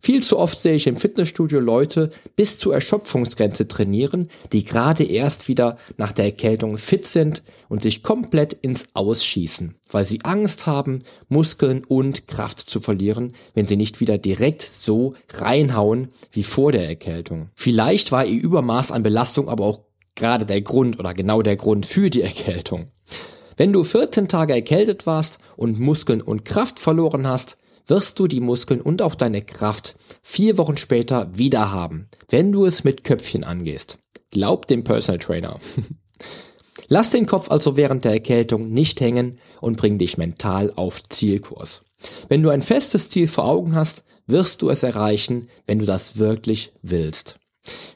Viel 0.04 0.24
zu 0.24 0.40
oft 0.40 0.60
sehe 0.60 0.74
ich 0.74 0.88
im 0.88 0.98
Fitnessstudio 0.98 1.60
Leute 1.60 2.10
bis 2.36 2.58
zur 2.58 2.74
Erschöpfungsgrenze 2.74 3.68
trainieren, 3.68 4.30
die 4.52 4.66
gerade 4.66 5.04
erst 5.04 5.48
wieder 5.48 5.78
nach 5.98 6.12
der 6.12 6.26
Erkältung 6.26 6.80
fit 6.80 7.06
sind 7.06 7.44
und 7.70 7.84
sich 7.84 8.02
komplett 8.02 8.54
ins 8.54 8.88
Ausschießen, 8.96 9.76
weil 9.92 10.06
sie 10.06 10.18
Angst 10.24 10.66
haben, 10.66 11.04
Muskeln 11.30 11.84
und 11.84 12.26
Kraft 12.26 12.68
zu 12.68 12.82
verlieren, 12.82 13.34
wenn 13.54 13.68
sie 13.68 13.78
nicht 13.78 14.00
wieder 14.00 14.18
direkt 14.18 14.64
so 14.64 15.14
reinhauen 15.30 16.08
wie 16.32 16.44
vor 16.44 16.72
der 16.72 16.88
Erkältung. 16.88 17.52
Vielleicht 17.54 18.12
war 18.12 18.26
ihr 18.26 18.42
Übermaß 18.42 18.92
an 18.92 19.04
Belastung 19.04 19.50
aber 19.50 19.66
auch 19.66 19.82
gerade 20.16 20.48
der 20.48 20.62
Grund 20.62 21.00
oder 21.00 21.14
genau 21.14 21.44
der 21.44 21.58
Grund 21.58 21.86
für 21.86 22.10
die 22.10 22.24
Erkältung. 22.24 22.88
Wenn 23.56 23.72
du 23.72 23.84
14 23.84 24.28
Tage 24.28 24.54
erkältet 24.54 25.06
warst 25.06 25.38
und 25.58 25.80
Muskeln 25.80 26.22
und 26.22 26.44
Kraft 26.44 26.80
verloren 26.80 27.28
hast, 27.28 27.58
wirst 27.88 28.20
du 28.20 28.28
die 28.28 28.40
Muskeln 28.40 28.82
und 28.82 29.02
auch 29.02 29.16
deine 29.16 29.42
Kraft 29.42 29.96
vier 30.22 30.58
Wochen 30.58 30.78
später 30.78 31.30
wieder 31.36 31.72
haben, 31.72 32.08
wenn 32.30 32.52
du 32.52 32.66
es 32.66 32.84
mit 32.84 33.04
Köpfchen 33.04 33.44
angehst. 33.44 33.98
Glaub 34.32 34.68
dem 34.68 34.84
Personal 34.84 35.20
Trainer. 35.20 35.60
Lass 36.88 37.10
den 37.10 37.26
Kopf 37.26 37.50
also 37.50 37.78
während 37.78 38.06
der 38.06 38.14
Erkältung 38.14 38.70
nicht 38.70 39.00
hängen 39.00 39.38
und 39.62 39.78
bring 39.78 39.98
dich 39.98 40.18
mental 40.18 40.74
auf 40.76 41.02
Zielkurs. 41.08 41.84
Wenn 42.28 42.44
du 42.44 42.50
ein 42.50 42.62
festes 42.62 43.10
Ziel 43.10 43.28
vor 43.28 43.46
Augen 43.46 43.76
hast, 43.76 44.04
wirst 44.28 44.62
du 44.62 44.70
es 44.70 44.84
erreichen, 44.84 45.48
wenn 45.66 45.80
du 45.80 45.86
das 45.86 46.18
wirklich 46.18 46.74
willst. 46.82 47.38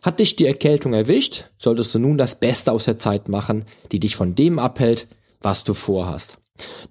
Hat 0.03 0.19
dich 0.19 0.35
die 0.35 0.45
Erkältung 0.45 0.93
erwischt, 0.93 1.45
solltest 1.57 1.93
du 1.95 1.99
nun 1.99 2.17
das 2.17 2.35
Beste 2.39 2.71
aus 2.71 2.85
der 2.85 2.97
Zeit 2.97 3.29
machen, 3.29 3.65
die 3.91 3.99
dich 3.99 4.15
von 4.15 4.35
dem 4.35 4.59
abhält, 4.59 5.07
was 5.41 5.63
du 5.63 5.73
vorhast. 5.73 6.37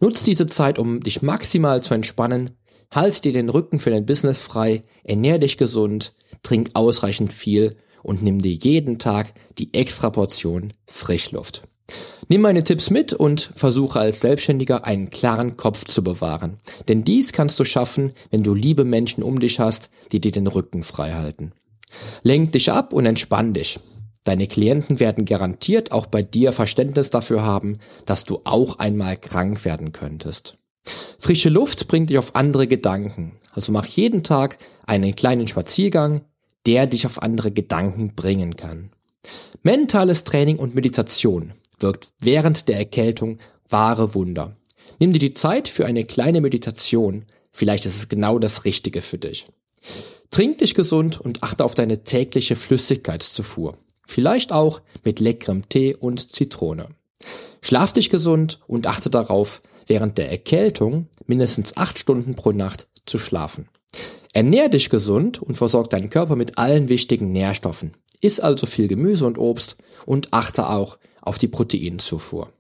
Nutz 0.00 0.24
diese 0.24 0.46
Zeit, 0.46 0.78
um 0.78 1.00
dich 1.00 1.22
maximal 1.22 1.83
zu 1.83 1.94
entspannen, 1.94 2.50
Halt 2.94 3.24
dir 3.24 3.33
den 3.33 3.48
Rücken 3.48 3.80
für 3.80 3.90
dein 3.90 4.07
Business 4.07 4.42
frei, 4.42 4.85
ernähr 5.02 5.38
dich 5.38 5.59
gesund, 5.59 6.12
trink 6.42 6.70
ausreichend 6.74 7.33
viel 7.33 7.74
und 8.04 8.22
nimm 8.22 8.40
dir 8.40 8.52
jeden 8.52 8.98
Tag 8.98 9.33
die 9.59 9.74
extra 9.74 10.11
Portion 10.11 10.72
Frischluft. 10.87 11.62
Nimm 12.28 12.40
meine 12.40 12.64
Tipps 12.64 12.90
mit 12.90 13.12
und 13.12 13.50
versuche 13.54 13.98
als 13.98 14.20
Selbstständiger 14.20 14.85
einen 14.85 15.11
klaren 15.11 15.57
Kopf 15.57 15.85
zu 15.85 16.02
bewahren. 16.04 16.59
Denn 16.88 17.04
dies 17.04 17.33
kannst 17.33 17.59
du 17.59 17.64
schaffen, 17.64 18.12
wenn 18.30 18.42
du 18.42 18.54
liebe 18.54 18.85
Menschen 18.85 19.22
um 19.22 19.40
dich 19.40 19.61
hast, 19.61 19.90
die 20.12 20.20
dir 20.20 20.33
den 20.33 20.46
Rücken 20.46 20.83
frei 20.83 21.12
halten. 21.12 21.52
Lenk 22.22 22.52
dich 22.52 22.70
ab 22.70 22.92
und 22.92 23.07
entspann 23.07 23.52
dich. 23.52 23.78
Deine 24.24 24.46
Klienten 24.46 25.00
werden 25.00 25.26
garantiert 25.26 25.92
auch 25.92 26.07
bei 26.07 26.22
dir 26.22 26.52
Verständnis 26.52 27.11
dafür 27.11 27.42
haben, 27.42 27.78
dass 28.07 28.24
du 28.24 28.40
auch 28.44 28.78
einmal 28.78 29.18
krank 29.18 29.66
werden 29.66 29.92
könntest. 29.92 30.57
Frische 31.18 31.49
Luft 31.49 31.88
bringt 31.88 32.11
dich 32.11 32.18
auf 32.18 32.35
andere 32.35 32.66
Gedanken. 32.66 33.38
Also 33.53 33.73
mach 33.73 33.87
jeden 33.87 34.23
Tag 34.23 34.59
einen 34.87 35.16
kleinen 35.16 35.49
Spaziergang, 35.49 36.23
der 36.66 36.87
dich 36.87 37.07
auf 37.07 37.23
andere 37.23 37.51
Gedanken 37.51 38.14
bringen 38.14 38.57
kann. 38.57 38.90
Mentales 39.62 40.25
Training 40.25 40.59
und 40.59 40.75
Meditation 40.75 41.53
wirkt 41.79 42.09
während 42.20 42.68
der 42.68 42.77
Erkältung 42.77 43.38
wahre 43.68 44.14
Wunder. 44.14 44.57
Nimm 44.99 45.12
dir 45.12 45.18
die 45.18 45.33
Zeit 45.33 45.68
für 45.68 45.87
eine 45.87 46.05
kleine 46.05 46.40
Meditation. 46.40 47.25
Vielleicht 47.53 47.87
ist 47.87 47.97
es 47.97 48.09
genau 48.09 48.38
das 48.38 48.64
Richtige 48.64 49.01
für 49.01 49.18
dich. 49.18 49.47
Trink 50.31 50.59
dich 50.59 50.75
gesund 50.75 51.20
und 51.20 51.42
achte 51.42 51.64
auf 51.64 51.75
deine 51.75 52.05
tägliche 52.05 52.57
Flüssigkeitszufuhr. 52.57 53.79
Vielleicht 54.07 54.53
auch 54.53 54.83
mit 55.05 55.20
leckerem 55.20 55.68
Tee 55.68 55.94
und 55.94 56.33
Zitrone. 56.33 56.88
Schlaf 57.60 57.92
dich 57.92 58.10
gesund 58.10 58.60
und 58.66 58.87
achte 58.87 59.10
darauf, 59.10 59.62
während 59.87 60.18
der 60.18 60.30
Erkältung 60.30 61.08
mindestens 61.26 61.76
acht 61.76 61.98
Stunden 61.98 62.34
pro 62.34 62.52
Nacht 62.52 62.88
zu 63.06 63.18
schlafen. 63.18 63.68
Ernähr 64.32 64.68
dich 64.68 64.90
gesund 64.90 65.40
und 65.40 65.56
versorg 65.56 65.90
deinen 65.90 66.10
Körper 66.10 66.37
mit 66.37 66.58
allen 66.58 66.88
wichtigen 66.88 67.32
Nährstoffen. 67.32 67.92
Iss 68.20 68.40
also 68.40 68.66
viel 68.66 68.88
Gemüse 68.88 69.26
und 69.26 69.38
Obst 69.38 69.76
und 70.06 70.32
achte 70.32 70.68
auch 70.68 70.98
auf 71.22 71.38
die 71.38 71.48
Proteinzufuhr. 71.48 72.50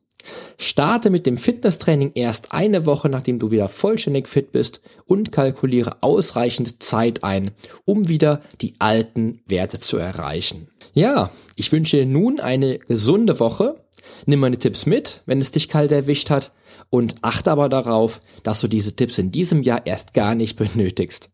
Starte 0.56 1.10
mit 1.10 1.26
dem 1.26 1.36
Fitnesstraining 1.36 2.12
erst 2.14 2.52
eine 2.52 2.86
Woche, 2.86 3.08
nachdem 3.08 3.38
du 3.38 3.50
wieder 3.50 3.68
vollständig 3.68 4.28
fit 4.28 4.52
bist 4.52 4.80
und 5.06 5.32
kalkuliere 5.32 6.02
ausreichend 6.02 6.82
Zeit 6.82 7.24
ein, 7.24 7.50
um 7.84 8.08
wieder 8.08 8.40
die 8.60 8.74
alten 8.78 9.40
Werte 9.46 9.78
zu 9.78 9.98
erreichen. 9.98 10.68
Ja, 10.94 11.30
ich 11.56 11.72
wünsche 11.72 11.98
dir 11.98 12.06
nun 12.06 12.40
eine 12.40 12.78
gesunde 12.78 13.40
Woche. 13.40 13.83
Nimm 14.26 14.40
meine 14.40 14.58
Tipps 14.58 14.86
mit, 14.86 15.22
wenn 15.26 15.40
es 15.40 15.50
dich 15.50 15.68
kalt 15.68 15.92
erwischt 15.92 16.30
hat 16.30 16.52
und 16.90 17.16
achte 17.22 17.50
aber 17.50 17.68
darauf, 17.68 18.20
dass 18.42 18.60
du 18.60 18.68
diese 18.68 18.96
Tipps 18.96 19.18
in 19.18 19.32
diesem 19.32 19.62
Jahr 19.62 19.86
erst 19.86 20.14
gar 20.14 20.34
nicht 20.34 20.56
benötigst. 20.58 21.30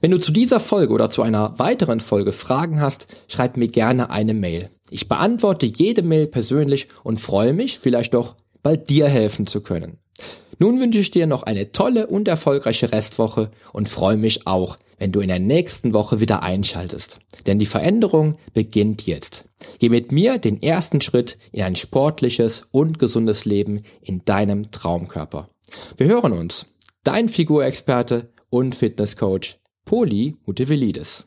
Wenn 0.00 0.10
du 0.10 0.18
zu 0.18 0.32
dieser 0.32 0.60
Folge 0.60 0.92
oder 0.92 1.10
zu 1.10 1.22
einer 1.22 1.58
weiteren 1.58 2.00
Folge 2.00 2.32
Fragen 2.32 2.80
hast, 2.80 3.08
schreib 3.28 3.56
mir 3.56 3.68
gerne 3.68 4.10
eine 4.10 4.34
Mail. 4.34 4.70
Ich 4.90 5.08
beantworte 5.08 5.66
jede 5.66 6.02
Mail 6.02 6.26
persönlich 6.26 6.88
und 7.02 7.20
freue 7.20 7.52
mich, 7.52 7.78
vielleicht 7.78 8.14
doch 8.14 8.34
bald 8.62 8.88
dir 8.90 9.08
helfen 9.08 9.46
zu 9.46 9.60
können. 9.60 9.98
Nun 10.58 10.80
wünsche 10.80 10.98
ich 10.98 11.10
dir 11.10 11.26
noch 11.26 11.42
eine 11.42 11.72
tolle 11.72 12.06
und 12.06 12.28
erfolgreiche 12.28 12.92
Restwoche 12.92 13.50
und 13.72 13.88
freue 13.88 14.16
mich 14.16 14.46
auch, 14.46 14.76
wenn 14.98 15.12
du 15.12 15.20
in 15.20 15.28
der 15.28 15.38
nächsten 15.38 15.94
Woche 15.94 16.20
wieder 16.20 16.42
einschaltest. 16.42 17.18
Denn 17.46 17.58
die 17.58 17.66
Veränderung 17.66 18.36
beginnt 18.54 19.06
jetzt. 19.06 19.46
Geh 19.78 19.88
mit 19.88 20.12
mir 20.12 20.38
den 20.38 20.62
ersten 20.62 21.00
Schritt 21.00 21.38
in 21.52 21.62
ein 21.62 21.76
sportliches 21.76 22.62
und 22.70 22.98
gesundes 22.98 23.44
Leben 23.44 23.82
in 24.02 24.24
deinem 24.24 24.70
Traumkörper. 24.70 25.48
Wir 25.96 26.06
hören 26.08 26.32
uns. 26.32 26.66
Dein 27.04 27.28
Figurexperte 27.28 28.30
und 28.50 28.74
Fitnesscoach 28.74 29.58
Poli 29.84 30.36
Mutevelidis. 30.44 31.26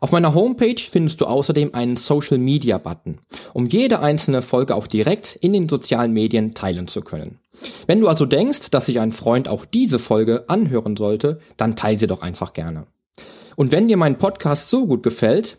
Auf 0.00 0.10
meiner 0.10 0.34
Homepage 0.34 0.80
findest 0.80 1.20
du 1.20 1.26
außerdem 1.26 1.74
einen 1.74 1.96
Social 1.96 2.38
Media 2.38 2.78
Button, 2.78 3.18
um 3.54 3.66
jede 3.66 4.00
einzelne 4.00 4.42
Folge 4.42 4.74
auch 4.74 4.86
direkt 4.86 5.36
in 5.36 5.52
den 5.52 5.68
sozialen 5.68 6.12
Medien 6.12 6.54
teilen 6.54 6.88
zu 6.88 7.02
können. 7.02 7.38
Wenn 7.86 8.00
du 8.00 8.08
also 8.08 8.26
denkst, 8.26 8.70
dass 8.70 8.86
sich 8.86 8.98
ein 8.98 9.12
Freund 9.12 9.48
auch 9.48 9.64
diese 9.64 9.98
Folge 9.98 10.44
anhören 10.48 10.96
sollte, 10.96 11.38
dann 11.56 11.76
teile 11.76 11.98
sie 11.98 12.06
doch 12.08 12.22
einfach 12.22 12.52
gerne. 12.52 12.86
Und 13.54 13.70
wenn 13.70 13.86
dir 13.86 13.96
mein 13.96 14.18
Podcast 14.18 14.70
so 14.70 14.86
gut 14.86 15.02
gefällt, 15.02 15.58